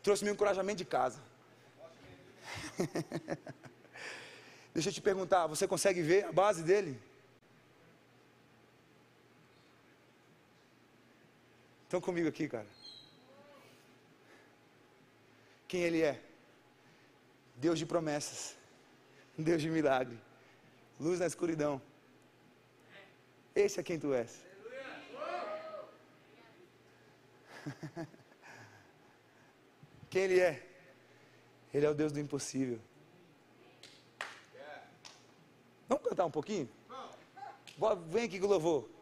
Trouxe 0.03 0.25
meu 0.25 0.35
encorajamento 0.35 0.79
de 0.79 0.85
casa. 0.85 1.21
Deixa 4.75 4.89
eu 4.89 4.93
te 4.93 5.01
perguntar, 5.01 5.47
você 5.47 5.69
consegue 5.69 6.03
ver 6.03 6.25
a 6.25 6.33
base 6.33 6.63
dele? 6.63 7.01
Estão 11.85 12.01
comigo 12.01 12.29
aqui, 12.29 12.49
cara. 12.49 12.67
Quem 15.69 15.83
ele 15.83 16.03
é? 16.03 16.21
Deus 17.57 17.79
de 17.79 17.87
promessas, 17.87 18.57
Deus 19.39 19.63
de 19.63 19.71
milagre, 19.71 20.19
luz 20.99 21.21
na 21.21 21.27
escuridão. 21.27 21.81
Esse 23.55 23.79
é 23.79 23.83
quem 23.83 23.99
tu 23.99 24.13
és. 24.13 24.45
quem 30.11 30.23
ele 30.23 30.41
é? 30.41 30.67
Ele 31.73 31.87
é 31.87 31.91
o 31.91 31.95
Deus 31.95 32.13
do 32.13 32.21
impossível. 32.21 32.81
Vamos 35.89 36.09
cantar 36.09 36.25
um 36.25 36.31
pouquinho? 36.31 36.69
Vem 38.09 38.25
aqui 38.25 38.41
o 38.41 38.47
louvor. 38.47 38.94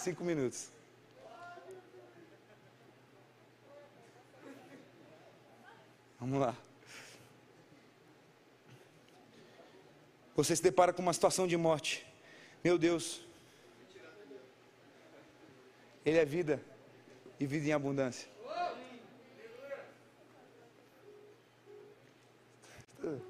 Cinco 0.00 0.24
minutos. 0.24 0.70
Vamos 6.18 6.40
lá. 6.40 6.56
Você 10.34 10.56
se 10.56 10.62
depara 10.62 10.90
com 10.94 11.02
uma 11.02 11.12
situação 11.12 11.46
de 11.46 11.54
morte. 11.54 12.06
Meu 12.64 12.78
Deus. 12.78 13.20
Ele 16.02 16.16
é 16.16 16.24
vida 16.24 16.64
e 17.38 17.44
vida 17.46 17.68
em 17.68 17.72
abundância. 17.72 18.26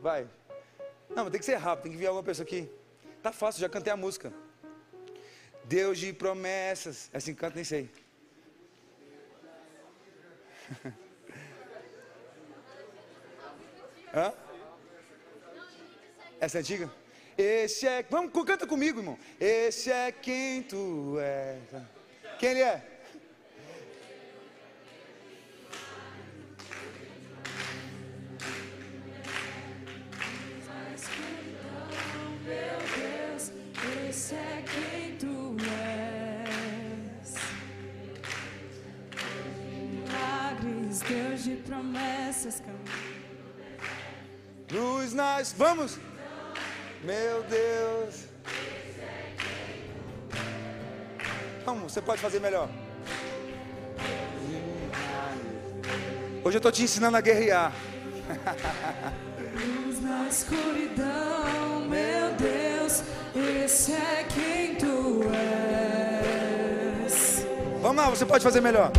Vai. 0.01 0.29
Não, 1.09 1.25
mas 1.25 1.33
tem 1.33 1.41
que 1.41 1.47
ser 1.47 1.57
rápido, 1.57 1.83
tem 1.83 1.93
que 1.93 1.99
vir 1.99 2.07
alguma 2.07 2.23
pessoa 2.23 2.47
aqui. 2.47 2.71
Tá 3.21 3.33
fácil, 3.33 3.61
já 3.61 3.69
cantei 3.69 3.93
a 3.93 3.97
música. 3.97 4.33
Deus 5.71 6.01
de 6.01 6.13
promessas. 6.13 7.09
É 7.13 7.19
assim 7.19 7.33
canta, 7.33 7.55
nem 7.55 7.63
sei. 7.63 7.89
Hã? 14.13 14.33
Essa 16.41 16.59
é 16.59 16.61
antiga? 16.61 16.93
Esse 17.39 17.87
é. 17.87 18.03
Vamos, 18.11 18.33
canta 18.45 18.67
comigo, 18.67 18.99
irmão. 18.99 19.17
Esse 19.39 19.93
é 19.93 20.11
quem 20.11 20.65
tu 20.65 21.17
és. 21.21 21.63
Quem 22.41 22.51
ele 22.51 22.63
é? 22.63 22.90
Vamos! 45.57 45.99
Meu 47.03 47.43
Deus. 47.45 48.27
Vamos, 51.65 51.93
você 51.93 52.03
pode 52.03 52.21
fazer 52.21 52.41
melhor. 52.41 52.69
Hoje 56.43 56.57
eu 56.57 56.59
estou 56.59 56.73
te 56.73 56.83
ensinando 56.83 57.17
a 57.17 57.21
guerrear. 57.21 57.73
Luz 59.55 60.01
na 60.03 60.29
escuridão, 60.29 61.81
meu 61.89 62.35
Deus, 62.37 63.03
esse 63.65 63.93
é 63.93 64.27
quem 64.35 64.77
tu 64.77 65.23
és. 67.05 67.47
Vamos 67.83 67.97
lá, 68.03 68.11
você 68.11 68.25
pode 68.25 68.43
fazer 68.43 68.61
melhor. 68.61 68.91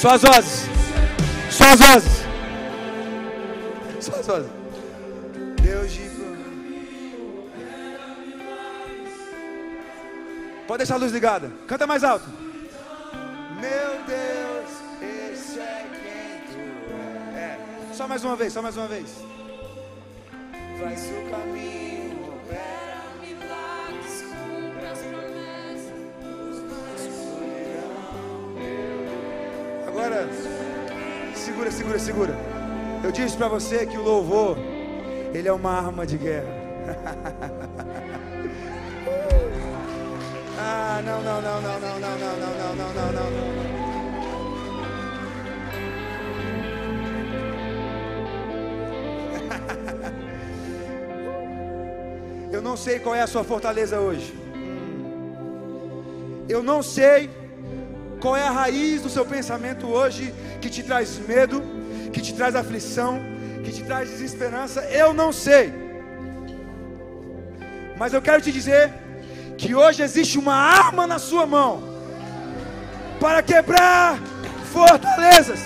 Suas 0.00 0.22
vozes. 0.22 0.68
Suas 1.50 1.80
vozes. 1.80 2.24
Suas 4.00 4.26
vozes. 4.28 4.50
Deus 5.60 5.92
de 5.92 6.08
Pode 10.68 10.78
deixar 10.78 10.94
a 10.94 10.98
luz 10.98 11.10
ligada. 11.10 11.50
Canta 11.66 11.84
mais 11.84 12.04
alto. 12.04 12.28
Meu 13.60 14.00
Deus, 14.06 14.70
esse 15.32 15.58
é 15.58 15.86
quem 15.90 16.42
tu 16.52 17.36
é. 17.36 17.58
Só 17.92 18.06
mais 18.06 18.22
uma 18.22 18.36
vez, 18.36 18.52
só 18.52 18.62
mais 18.62 18.76
uma 18.76 18.86
vez. 18.86 19.08
Faz 20.78 21.00
o 21.06 21.30
caminho. 21.30 21.87
Segura, 31.70 31.98
segura, 31.98 31.98
segura. 31.98 32.34
Eu 33.02 33.12
disse 33.12 33.36
para 33.36 33.48
você 33.48 33.86
que 33.86 33.96
o 33.96 34.02
louvor, 34.02 34.56
ele 35.32 35.48
é 35.48 35.52
uma 35.52 35.70
arma 35.70 36.06
de 36.06 36.16
guerra. 36.18 36.46
ah, 40.58 41.02
não, 41.04 41.22
não, 41.22 41.42
não, 41.42 41.60
não, 41.60 41.78
não, 41.80 42.00
não, 42.00 42.18
não, 42.18 42.36
não, 42.38 42.74
não, 42.74 42.94
não, 42.94 43.12
não, 43.12 43.30
não. 43.30 43.68
Eu 52.50 52.62
não 52.62 52.76
sei 52.76 52.98
qual 52.98 53.14
é 53.14 53.20
a 53.20 53.26
sua 53.26 53.44
fortaleza 53.44 54.00
hoje. 54.00 54.34
Eu 56.48 56.62
não 56.62 56.82
sei 56.82 57.30
qual 58.20 58.36
é 58.36 58.42
a 58.42 58.50
raiz 58.50 59.02
do 59.02 59.08
seu 59.08 59.24
pensamento 59.24 59.86
hoje 59.86 60.34
que 60.60 60.68
te 60.68 60.82
traz 60.82 61.18
medo, 61.18 61.62
que 62.12 62.20
te 62.20 62.34
traz 62.34 62.54
aflição, 62.54 63.20
que 63.64 63.72
te 63.72 63.82
traz 63.84 64.10
desesperança? 64.10 64.80
Eu 64.84 65.12
não 65.12 65.32
sei. 65.32 65.72
Mas 67.96 68.12
eu 68.12 68.22
quero 68.22 68.40
te 68.40 68.52
dizer 68.52 68.92
que 69.56 69.74
hoje 69.74 70.02
existe 70.02 70.38
uma 70.38 70.54
arma 70.54 71.06
na 71.06 71.18
sua 71.18 71.46
mão 71.46 71.82
para 73.20 73.42
quebrar 73.42 74.18
fortalezas. 74.72 75.60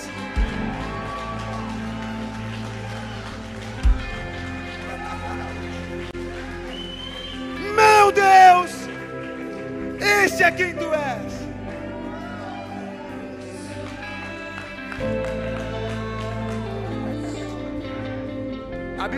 Meu 7.74 8.12
Deus, 8.12 8.70
esse 10.24 10.42
é 10.42 10.50
quem 10.50 10.74
tu 10.74 10.92
és. 10.94 11.41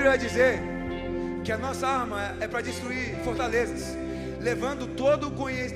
Bíblia 0.05 0.19
vai 0.19 0.19
dizer 0.19 0.61
que 1.43 1.51
a 1.51 1.57
nossa 1.57 1.87
arma 1.87 2.37
é 2.39 2.47
para 2.47 2.61
destruir 2.61 3.17
fortalezas, 3.25 3.97
levando 4.39 4.87
todo, 4.89 5.33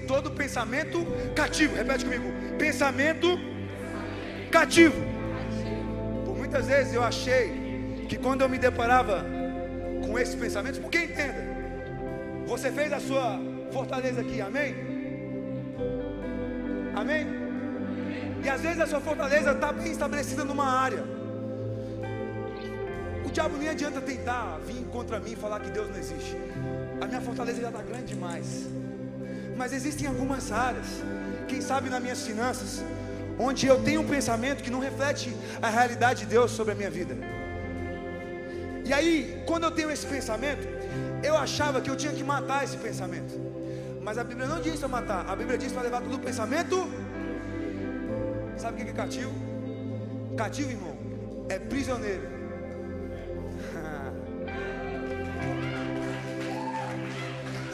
todo 0.06 0.30
pensamento 0.32 0.98
cativo. 1.34 1.74
Repete 1.74 2.04
comigo: 2.04 2.30
pensamento 2.58 3.38
cativo. 4.50 5.00
Por 6.26 6.36
muitas 6.36 6.66
vezes 6.66 6.92
eu 6.92 7.02
achei 7.02 8.04
que 8.06 8.18
quando 8.18 8.42
eu 8.42 8.50
me 8.50 8.58
deparava 8.58 9.24
com 10.04 10.18
esses 10.18 10.34
pensamentos, 10.34 10.78
porque 10.78 10.98
entenda, 10.98 11.42
você 12.46 12.70
fez 12.70 12.92
a 12.92 13.00
sua 13.00 13.40
fortaleza 13.72 14.20
aqui, 14.20 14.42
amém? 14.42 14.74
Amém? 16.94 17.26
E 18.44 18.48
às 18.48 18.60
vezes 18.60 18.80
a 18.80 18.86
sua 18.86 19.00
fortaleza 19.00 19.52
está 19.52 19.72
bem 19.72 19.90
estabelecida 19.90 20.44
numa 20.44 20.66
área. 20.66 21.17
O 23.28 23.30
diabo 23.30 23.58
nem 23.58 23.68
adianta 23.68 24.00
tentar 24.00 24.58
vir 24.66 24.82
contra 24.90 25.20
mim 25.20 25.32
e 25.32 25.36
falar 25.36 25.60
que 25.60 25.70
Deus 25.70 25.90
não 25.90 25.98
existe. 25.98 26.34
A 26.98 27.06
minha 27.06 27.20
fortaleza 27.20 27.60
já 27.60 27.68
está 27.68 27.82
grande 27.82 28.06
demais. 28.14 28.66
Mas 29.54 29.74
existem 29.74 30.08
algumas 30.08 30.50
áreas, 30.50 30.86
quem 31.46 31.60
sabe 31.60 31.90
nas 31.90 32.00
minhas 32.00 32.26
finanças, 32.26 32.82
onde 33.38 33.66
eu 33.66 33.82
tenho 33.82 34.00
um 34.00 34.08
pensamento 34.08 34.62
que 34.62 34.70
não 34.70 34.80
reflete 34.80 35.36
a 35.60 35.68
realidade 35.68 36.20
de 36.20 36.26
Deus 36.26 36.52
sobre 36.52 36.72
a 36.72 36.74
minha 36.74 36.90
vida. 36.90 37.14
E 38.86 38.94
aí, 38.94 39.42
quando 39.46 39.64
eu 39.64 39.72
tenho 39.72 39.90
esse 39.90 40.06
pensamento, 40.06 40.66
eu 41.22 41.36
achava 41.36 41.82
que 41.82 41.90
eu 41.90 41.96
tinha 41.96 42.14
que 42.14 42.24
matar 42.24 42.64
esse 42.64 42.78
pensamento. 42.78 43.34
Mas 44.00 44.16
a 44.16 44.24
Bíblia 44.24 44.46
não 44.46 44.58
diz 44.62 44.78
para 44.78 44.88
matar, 44.88 45.28
a 45.28 45.36
Bíblia 45.36 45.58
diz 45.58 45.70
para 45.70 45.82
levar 45.82 46.00
todo 46.00 46.14
o 46.14 46.18
pensamento. 46.18 46.88
Sabe 48.56 48.80
o 48.80 48.84
que 48.86 48.90
é 48.90 48.94
cativo? 48.94 49.34
Cativo, 50.34 50.70
irmão, 50.70 50.96
é 51.50 51.58
prisioneiro. 51.58 52.38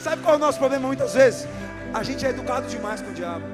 Sabe 0.04 0.20
qual 0.22 0.34
é 0.34 0.36
o 0.36 0.40
nosso 0.40 0.58
problema 0.58 0.86
muitas 0.86 1.14
vezes? 1.14 1.48
A 1.94 2.02
gente 2.02 2.26
é 2.26 2.28
educado 2.28 2.66
demais 2.68 3.00
com 3.00 3.10
o 3.10 3.14
diabo. 3.14 3.46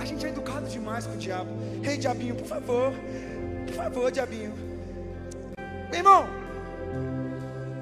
A 0.00 0.04
gente 0.04 0.26
é 0.26 0.28
educado 0.28 0.66
demais 0.66 1.06
com 1.06 1.14
o 1.14 1.16
diabo. 1.16 1.48
Ei, 1.84 1.96
diabinho, 1.96 2.34
por 2.34 2.48
favor. 2.48 2.92
Por 3.64 3.74
favor, 3.76 4.10
diabinho. 4.10 4.52
Meu 5.88 6.00
irmão, 6.00 6.28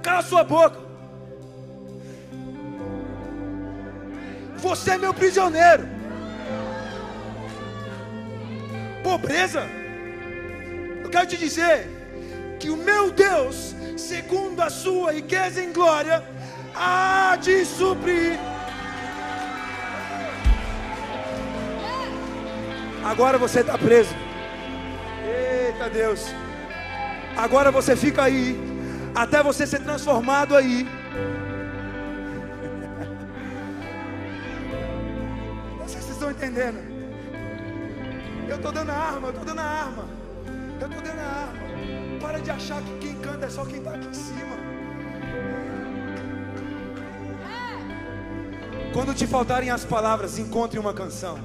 cala 0.02 0.20
sua 0.20 0.44
boca. 0.44 0.78
Você 4.58 4.90
é 4.90 4.98
meu 4.98 5.14
prisioneiro. 5.14 5.88
Pobreza. 9.02 9.66
Eu 11.02 11.08
quero 11.08 11.26
te 11.28 11.38
dizer 11.38 11.88
que 12.60 12.68
o 12.68 12.76
meu 12.76 13.10
Deus, 13.10 13.74
segundo 13.96 14.60
a 14.60 14.68
sua 14.68 15.12
riqueza 15.12 15.62
em 15.62 15.72
glória, 15.72 16.22
há 16.75 17.37
de 17.40 17.64
suprir. 17.64 18.38
Agora 23.04 23.37
você 23.38 23.60
está 23.60 23.77
preso. 23.77 24.14
Eita 25.25 25.90
Deus. 25.90 26.35
Agora 27.37 27.70
você 27.70 27.94
fica 27.96 28.22
aí, 28.22 28.56
até 29.14 29.42
você 29.42 29.66
ser 29.66 29.81
transformado 29.81 30.56
aí. 30.56 30.88
Não 35.79 35.88
sei 35.88 36.00
se 36.00 36.06
vocês 36.06 36.10
estão 36.10 36.31
entendendo. 36.31 36.79
Eu 38.48 38.56
estou 38.56 38.72
dando 38.72 38.90
a 38.90 38.94
arma, 38.94 39.27
eu 39.29 39.31
estou 39.31 39.44
dando 39.44 39.60
a 39.60 39.64
arma. 39.64 40.04
Eu 40.81 40.87
estou 40.87 41.02
dando 41.02 41.20
a 41.20 41.25
arma. 41.25 42.18
Para 42.20 42.38
de 42.38 42.50
achar 42.50 42.81
que 42.83 42.98
quem 42.98 43.14
canta 43.16 43.46
é 43.46 43.50
só 43.50 43.64
quem 43.64 43.79
está 43.79 43.94
aqui 43.94 44.06
em 44.06 44.14
cima. 44.14 44.63
Quando 48.94 49.12
te 49.12 49.26
faltarem 49.26 49.68
as 49.70 49.84
palavras, 49.84 50.38
encontre 50.38 50.78
uma 50.78 50.94
canção. 50.94 51.36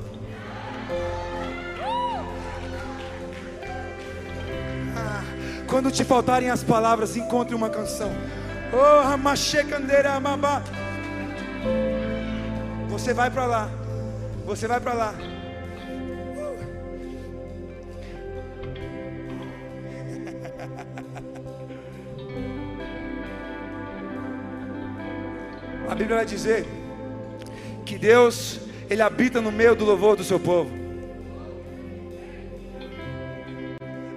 Ah, 4.96 5.24
quando 5.68 5.92
te 5.92 6.06
faltarem 6.06 6.52
as 6.52 6.64
palavras, 6.64 7.18
encontre 7.18 7.56
uma 7.56 7.72
canção. 7.72 8.12
Oh. 8.72 9.02
Você 12.90 13.16
vai 13.16 13.32
para 13.32 13.48
lá. 13.48 13.68
Você 14.46 14.68
vai 14.68 14.80
para 14.80 14.94
lá. 14.94 15.16
A 25.90 25.96
Bíblia 25.96 26.18
vai 26.18 26.26
dizer 26.28 26.79
que 27.90 27.98
Deus, 27.98 28.60
Ele 28.88 29.02
habita 29.02 29.42
no 29.42 29.52
meio 29.52 29.76
do 29.76 29.84
louvor 29.84 30.16
do 30.16 30.24
seu 30.24 30.40
povo. 30.40 30.70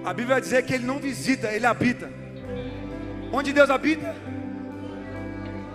A 0.05 0.13
Bíblia 0.13 0.35
vai 0.35 0.41
dizer 0.41 0.63
que 0.63 0.75
Ele 0.75 0.85
não 0.85 0.99
visita, 0.99 1.47
Ele 1.51 1.65
habita. 1.65 2.07
Onde 3.31 3.51
Deus 3.51 3.71
habita? 3.71 4.15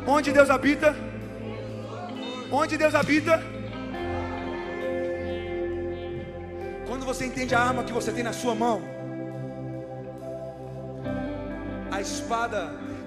Onde 0.07 0.31
Deus 0.31 0.49
habita? 0.49 0.95
Onde 2.53 2.77
Deus 2.79 2.95
habita? 2.95 3.43
Quando 6.87 7.05
você 7.05 7.27
entende 7.27 7.53
a 7.53 7.61
arma 7.61 7.83
que 7.83 7.93
você 7.93 8.13
tem 8.13 8.23
na 8.23 8.33
sua 8.33 8.55
mão, 8.55 8.81
a 11.91 12.01
espada 12.01 12.61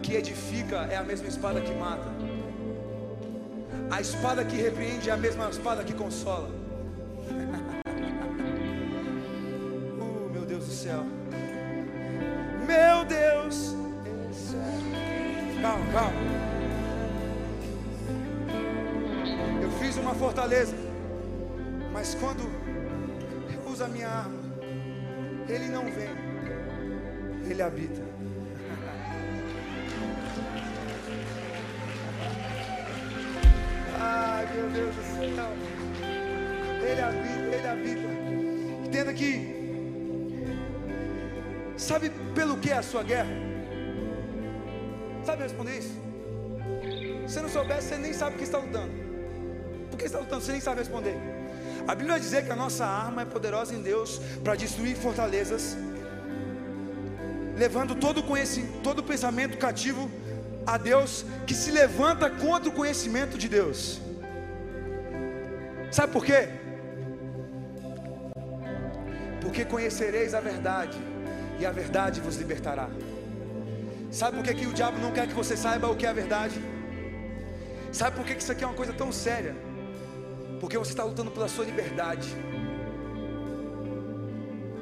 que 0.03 0.15
edifica 0.15 0.79
é 0.91 0.97
a 0.97 1.03
mesma 1.03 1.29
espada 1.29 1.61
que 1.61 1.73
mata. 1.75 2.11
A 3.91 3.99
espada 3.99 4.45
que 4.45 4.55
repreende 4.55 5.09
é 5.09 5.11
a 5.11 5.17
mesma 5.17 5.49
espada 5.49 5.83
que 5.83 5.93
consola. 5.93 6.47
uh, 9.99 10.29
meu 10.31 10.45
Deus 10.45 10.65
do 10.65 10.71
céu. 10.71 11.03
Meu 12.65 13.03
Deus. 13.03 13.75
Calma, 15.61 15.85
calma. 15.91 16.11
Eu 19.61 19.69
fiz 19.71 19.97
uma 19.97 20.15
fortaleza, 20.15 20.75
mas 21.91 22.15
quando 22.15 22.49
eu 23.53 23.69
uso 23.69 23.83
a 23.83 23.89
minha 23.89 24.07
arma, 24.07 24.39
ele 25.49 25.67
não 25.67 25.83
vem, 25.83 26.09
ele 27.49 27.61
habita. 27.61 28.11
Ele 36.91 37.01
habita, 37.01 37.55
ele 37.55 37.67
habita. 37.67 38.07
Entenda 38.85 39.13
que, 39.13 39.29
sabe 41.77 42.11
pelo 42.35 42.57
que 42.57 42.69
é 42.69 42.77
a 42.77 42.83
sua 42.83 43.03
guerra? 43.03 43.33
Sabe 45.25 45.43
responder 45.43 45.77
isso? 45.77 45.95
Se 47.27 47.39
não 47.39 47.49
soubesse, 47.49 47.87
você 47.87 47.97
nem 47.97 48.13
sabe 48.13 48.35
o 48.35 48.37
que 48.37 48.43
está 48.43 48.57
lutando. 48.57 48.91
Por 49.89 49.97
que 49.97 50.05
está 50.05 50.19
lutando? 50.19 50.41
Você 50.41 50.51
nem 50.51 50.61
sabe 50.61 50.79
responder. 50.79 51.15
A 51.87 51.95
Bíblia 51.95 52.13
vai 52.13 52.19
dizer 52.19 52.45
que 52.45 52.51
a 52.51 52.55
nossa 52.55 52.85
arma 52.85 53.21
é 53.21 53.25
poderosa 53.25 53.73
em 53.73 53.81
Deus 53.81 54.19
para 54.43 54.55
destruir 54.55 54.95
fortalezas, 54.95 55.77
levando 57.57 57.95
todo 57.95 58.21
conhecimento, 58.21 58.81
todo 58.83 59.03
pensamento 59.03 59.57
cativo 59.57 60.11
a 60.65 60.77
Deus 60.77 61.25
que 61.47 61.53
se 61.53 61.71
levanta 61.71 62.29
contra 62.29 62.69
o 62.69 62.73
conhecimento 62.73 63.37
de 63.37 63.47
Deus. 63.47 64.01
Sabe 65.91 66.13
por 66.13 66.25
quê? 66.25 66.61
Porque 69.51 69.65
conhecereis 69.65 70.33
a 70.33 70.39
verdade, 70.39 70.97
e 71.59 71.65
a 71.65 71.73
verdade 71.73 72.21
vos 72.21 72.37
libertará. 72.37 72.89
Sabe 74.09 74.37
por 74.37 74.45
que, 74.45 74.53
que 74.53 74.65
o 74.65 74.71
diabo 74.71 74.97
não 74.97 75.11
quer 75.11 75.27
que 75.27 75.33
você 75.33 75.57
saiba 75.57 75.89
o 75.89 75.95
que 75.97 76.05
é 76.05 76.09
a 76.09 76.13
verdade? 76.13 76.55
Sabe 77.91 78.15
por 78.15 78.25
que, 78.25 78.33
que 78.33 78.41
isso 78.41 78.53
aqui 78.53 78.63
é 78.63 78.67
uma 78.67 78.77
coisa 78.77 78.93
tão 78.93 79.11
séria? 79.11 79.53
Porque 80.61 80.77
você 80.77 80.91
está 80.91 81.03
lutando 81.03 81.31
pela 81.31 81.49
sua 81.49 81.65
liberdade. 81.65 82.29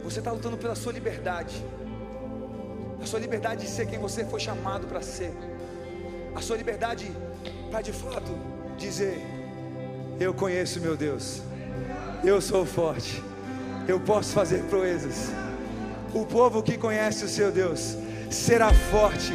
Você 0.03 0.19
está 0.19 0.31
lutando 0.31 0.55
pela 0.55 0.75
sua 0.75 0.93
liberdade. 0.93 1.65
A 3.01 3.07
sua 3.07 3.19
liberdade 3.19 3.61
de 3.61 3.71
ser 3.71 3.87
quem 3.87 3.97
você 3.97 4.23
foi 4.23 4.39
chamado 4.39 4.85
para 4.85 5.01
ser. 5.01 5.33
A 6.35 6.41
sua 6.41 6.57
liberdade 6.57 7.11
para 7.71 7.81
de 7.81 7.91
fato 7.91 8.37
dizer: 8.77 9.19
Eu 10.19 10.31
conheço 10.31 10.79
meu 10.79 10.95
Deus. 10.95 11.41
Eu 12.23 12.39
sou 12.39 12.67
forte. 12.67 13.28
Eu 13.89 13.99
posso 13.99 14.33
fazer 14.33 14.61
proezas. 14.65 15.31
O 16.13 16.23
povo 16.23 16.61
que 16.61 16.77
conhece 16.77 17.25
o 17.25 17.27
seu 17.27 17.51
Deus 17.51 17.97
será 18.29 18.71
forte 18.71 19.33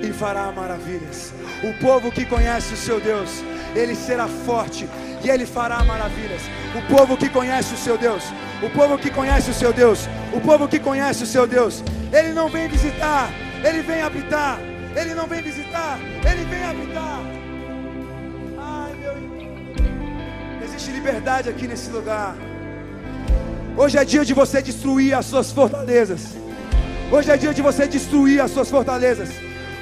e 0.00 0.12
fará 0.12 0.52
maravilhas. 0.52 1.34
O 1.68 1.72
povo 1.84 2.12
que 2.12 2.24
conhece 2.24 2.72
o 2.74 2.76
seu 2.76 3.00
Deus, 3.00 3.30
ele 3.74 3.96
será 3.96 4.28
forte 4.28 4.88
e 5.24 5.28
ele 5.28 5.44
fará 5.44 5.82
maravilhas. 5.82 6.42
O 6.78 6.82
povo 6.94 7.16
que 7.16 7.28
conhece 7.28 7.74
o 7.74 7.76
seu 7.76 7.98
Deus, 7.98 8.22
o 8.62 8.70
povo 8.70 8.96
que 8.96 9.10
conhece 9.10 9.50
o 9.50 9.54
seu 9.54 9.72
Deus, 9.72 10.08
o 10.32 10.40
povo 10.40 10.68
que 10.68 10.78
conhece 10.78 11.24
o 11.24 11.26
seu 11.26 11.44
Deus, 11.44 11.82
ele 12.12 12.32
não 12.32 12.48
vem 12.48 12.68
visitar, 12.68 13.28
ele 13.64 13.82
vem 13.82 14.02
habitar. 14.02 14.60
Ele 14.96 15.14
não 15.14 15.26
vem 15.26 15.42
visitar, 15.42 15.98
ele 16.30 16.44
vem 16.46 16.64
habitar. 16.64 17.20
Ai, 18.58 18.94
meu. 18.94 19.14
Existe 20.64 20.90
liberdade 20.90 21.50
aqui 21.50 21.66
nesse 21.68 21.90
lugar. 21.90 22.34
Hoje 23.78 23.98
é 23.98 24.04
dia 24.06 24.24
de 24.24 24.32
você 24.32 24.62
destruir 24.62 25.12
as 25.12 25.26
suas 25.26 25.52
fortalezas. 25.52 26.34
Hoje 27.12 27.30
é 27.30 27.36
dia 27.36 27.52
de 27.52 27.60
você 27.60 27.86
destruir 27.86 28.40
as 28.40 28.50
suas 28.50 28.70
fortalezas. 28.70 29.28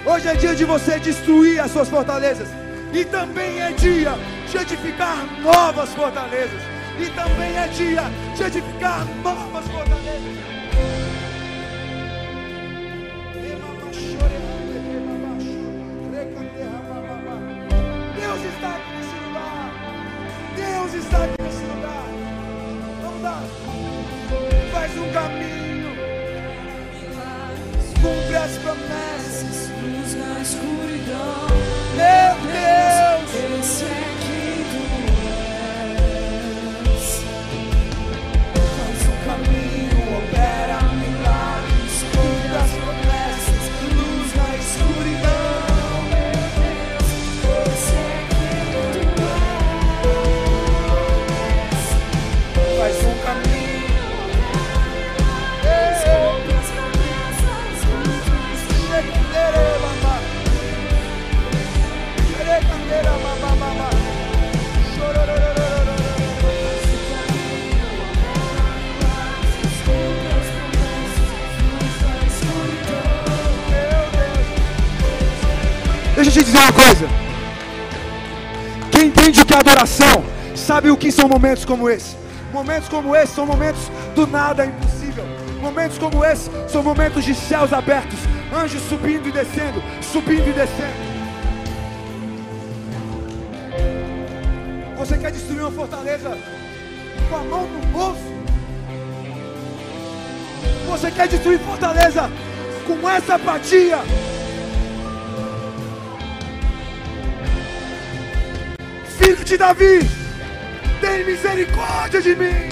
Hoje 0.05 0.26
é 0.26 0.34
dia 0.34 0.53
de 0.53 0.64
você 0.64 0.99
destruir 0.99 1.61
as 1.61 1.70
suas 1.70 1.88
fortalezas. 1.88 2.49
E 2.92 3.05
também 3.05 3.61
é 3.61 3.70
dia 3.70 4.14
de 4.51 4.57
edificar 4.57 5.24
novas 5.40 5.90
fortalezas. 5.90 6.61
E 6.99 7.07
também 7.11 7.57
é 7.57 7.68
dia 7.68 8.03
de 8.36 8.42
edificar 8.42 9.07
novas 9.22 9.64
fortalezas. 9.68 10.45
Deus 18.16 18.40
está 18.55 18.68
aqui 18.74 18.90
nesse 18.97 19.16
lugar. 19.24 19.70
Deus 20.57 20.95
está 20.95 21.24
aqui 21.24 21.34
caminho. 25.15 25.95
Cumpre 28.03 28.37
as 28.37 28.59
promessas. 28.59 29.71
Luz 29.81 30.15
na 30.17 30.41
escuridão. 30.41 31.43
Deixa 76.25 76.39
eu 76.39 76.43
te 76.43 76.47
dizer 76.47 76.59
uma 76.59 76.72
coisa. 76.72 77.07
Quem 78.91 79.09
entende 79.09 79.43
o 79.43 79.45
que 79.45 79.53
é 79.53 79.59
adoração, 79.59 80.25
sabe 80.57 80.91
o 80.91 80.97
que 80.97 81.12
são 81.12 81.29
momentos 81.29 81.66
como 81.66 81.87
esse. 81.91 82.16
Momentos 82.51 82.89
como 82.89 83.14
esse 83.14 83.35
são 83.35 83.45
momentos 83.45 83.91
do 84.14 84.27
nada 84.27 84.64
impossível. 84.64 85.22
Momentos 85.61 85.99
como 85.99 86.25
esse 86.25 86.51
são 86.66 86.83
momentos 86.83 87.27
de 87.27 87.35
céus 87.35 87.75
abertos, 87.75 88.18
anjos 88.55 88.81
subindo 88.89 89.29
e 89.29 89.33
descendo, 89.33 89.83
subindo 90.01 90.49
e 90.49 90.53
descendo. 90.55 91.14
Você 94.97 95.18
quer 95.18 95.31
destruir 95.31 95.61
uma 95.61 95.72
fortaleza 95.72 96.39
com 97.29 97.37
a 97.37 97.41
mão 97.41 97.66
no 97.66 97.87
bolso? 97.89 98.35
Você 100.89 101.11
quer 101.11 101.29
destruir 101.29 101.59
fortaleza 101.59 102.31
com 102.87 103.11
essa 103.11 103.35
apatia? 103.35 103.99
De 109.45 109.59
Davi, 109.59 110.01
tem 111.01 111.24
misericórdia 111.24 112.22
de 112.22 112.34
mim. 112.34 112.68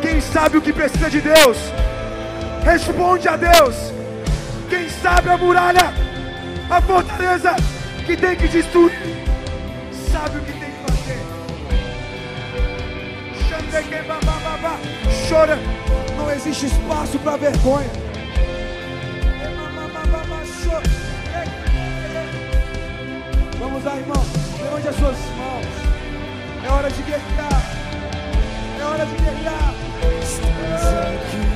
Quem 0.00 0.20
sabe 0.20 0.58
o 0.58 0.62
que 0.62 0.72
precisa 0.72 1.10
de 1.10 1.20
Deus, 1.20 1.58
responde 2.64 3.28
a 3.28 3.36
Deus. 3.36 3.74
Quem 4.70 4.88
sabe 4.88 5.28
a 5.28 5.36
muralha, 5.36 5.92
a 6.70 6.80
fortaleza 6.80 7.56
que 8.06 8.16
tem 8.16 8.36
que 8.36 8.46
destruir, 8.46 8.92
sabe 10.12 10.38
o 10.38 10.42
que 10.42 10.52
tem 10.52 10.70
que 10.70 10.92
fazer. 10.92 11.20
Chora, 15.28 15.58
não 16.16 16.30
existe 16.30 16.66
espaço 16.66 17.18
para 17.18 17.36
vergonha. 17.36 18.03
Vamos 23.64 23.82
lá, 23.82 23.96
irmão. 23.96 24.22
Levante 24.62 24.88
as 24.88 24.96
suas 24.96 25.16
mãos. 25.38 25.66
É 26.62 26.70
hora 26.70 26.90
de 26.90 27.02
guerrear. 27.02 27.62
É 28.78 28.84
hora 28.84 29.06
de 29.06 29.16
guerrear. 29.16 29.74
Estamos 30.22 30.82
aqui. 30.82 31.53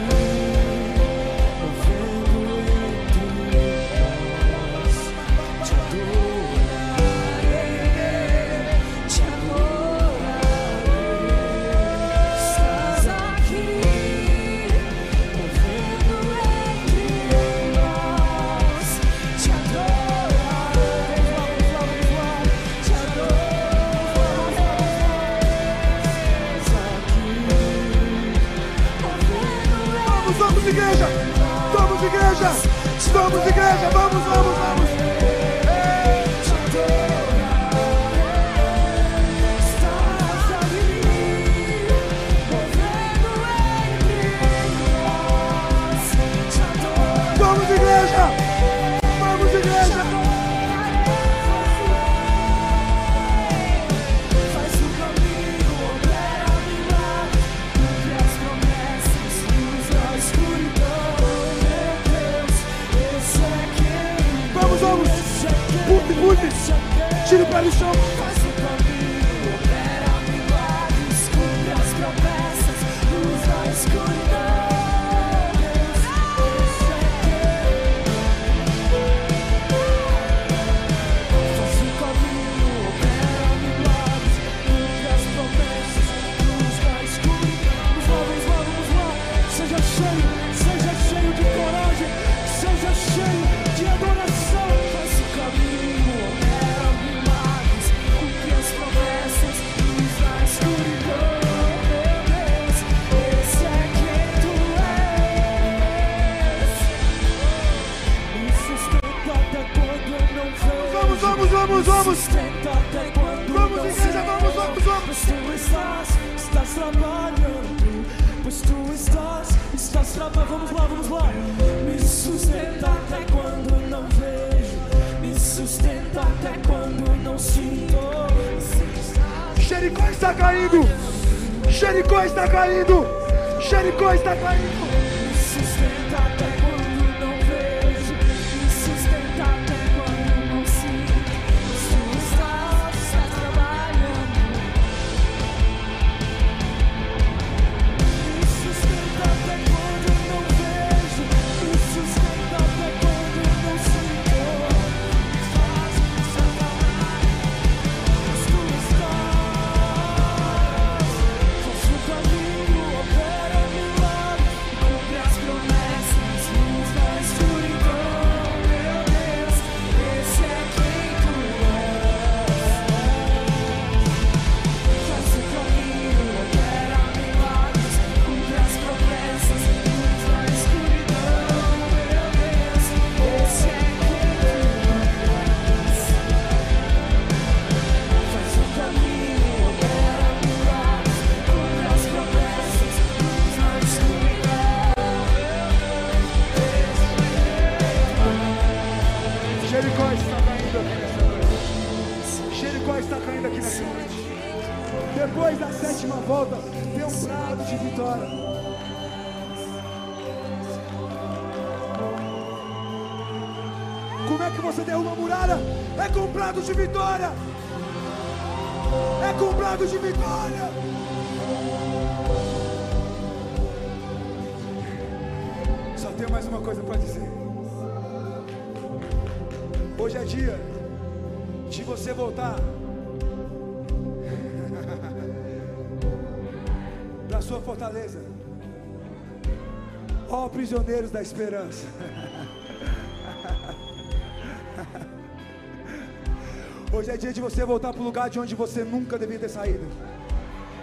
prisioneiros 240.69 241.11
da 241.11 241.23
esperança. 241.23 241.87
Hoje 246.93 247.11
é 247.11 247.17
dia 247.17 247.33
de 247.33 247.41
você 247.41 247.65
voltar 247.65 247.95
para 247.95 248.03
o 248.03 248.05
lugar 248.05 248.29
de 248.29 248.39
onde 248.39 248.55
você 248.55 248.85
nunca 248.85 249.19
devia 249.19 249.39
ter 249.39 249.49
saído. 249.49 249.89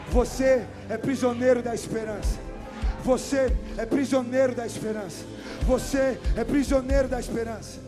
Você 0.10 0.66
é 0.90 0.98
prisioneiro 0.98 1.62
da 1.62 1.76
esperança. 1.76 2.40
Você 3.04 3.56
é 3.78 3.86
prisioneiro 3.86 4.56
da 4.56 4.66
esperança. 4.66 5.24
Você 5.68 6.20
é 6.36 6.44
prisioneiro 6.44 7.08
da 7.08 7.20
esperança. 7.20 7.80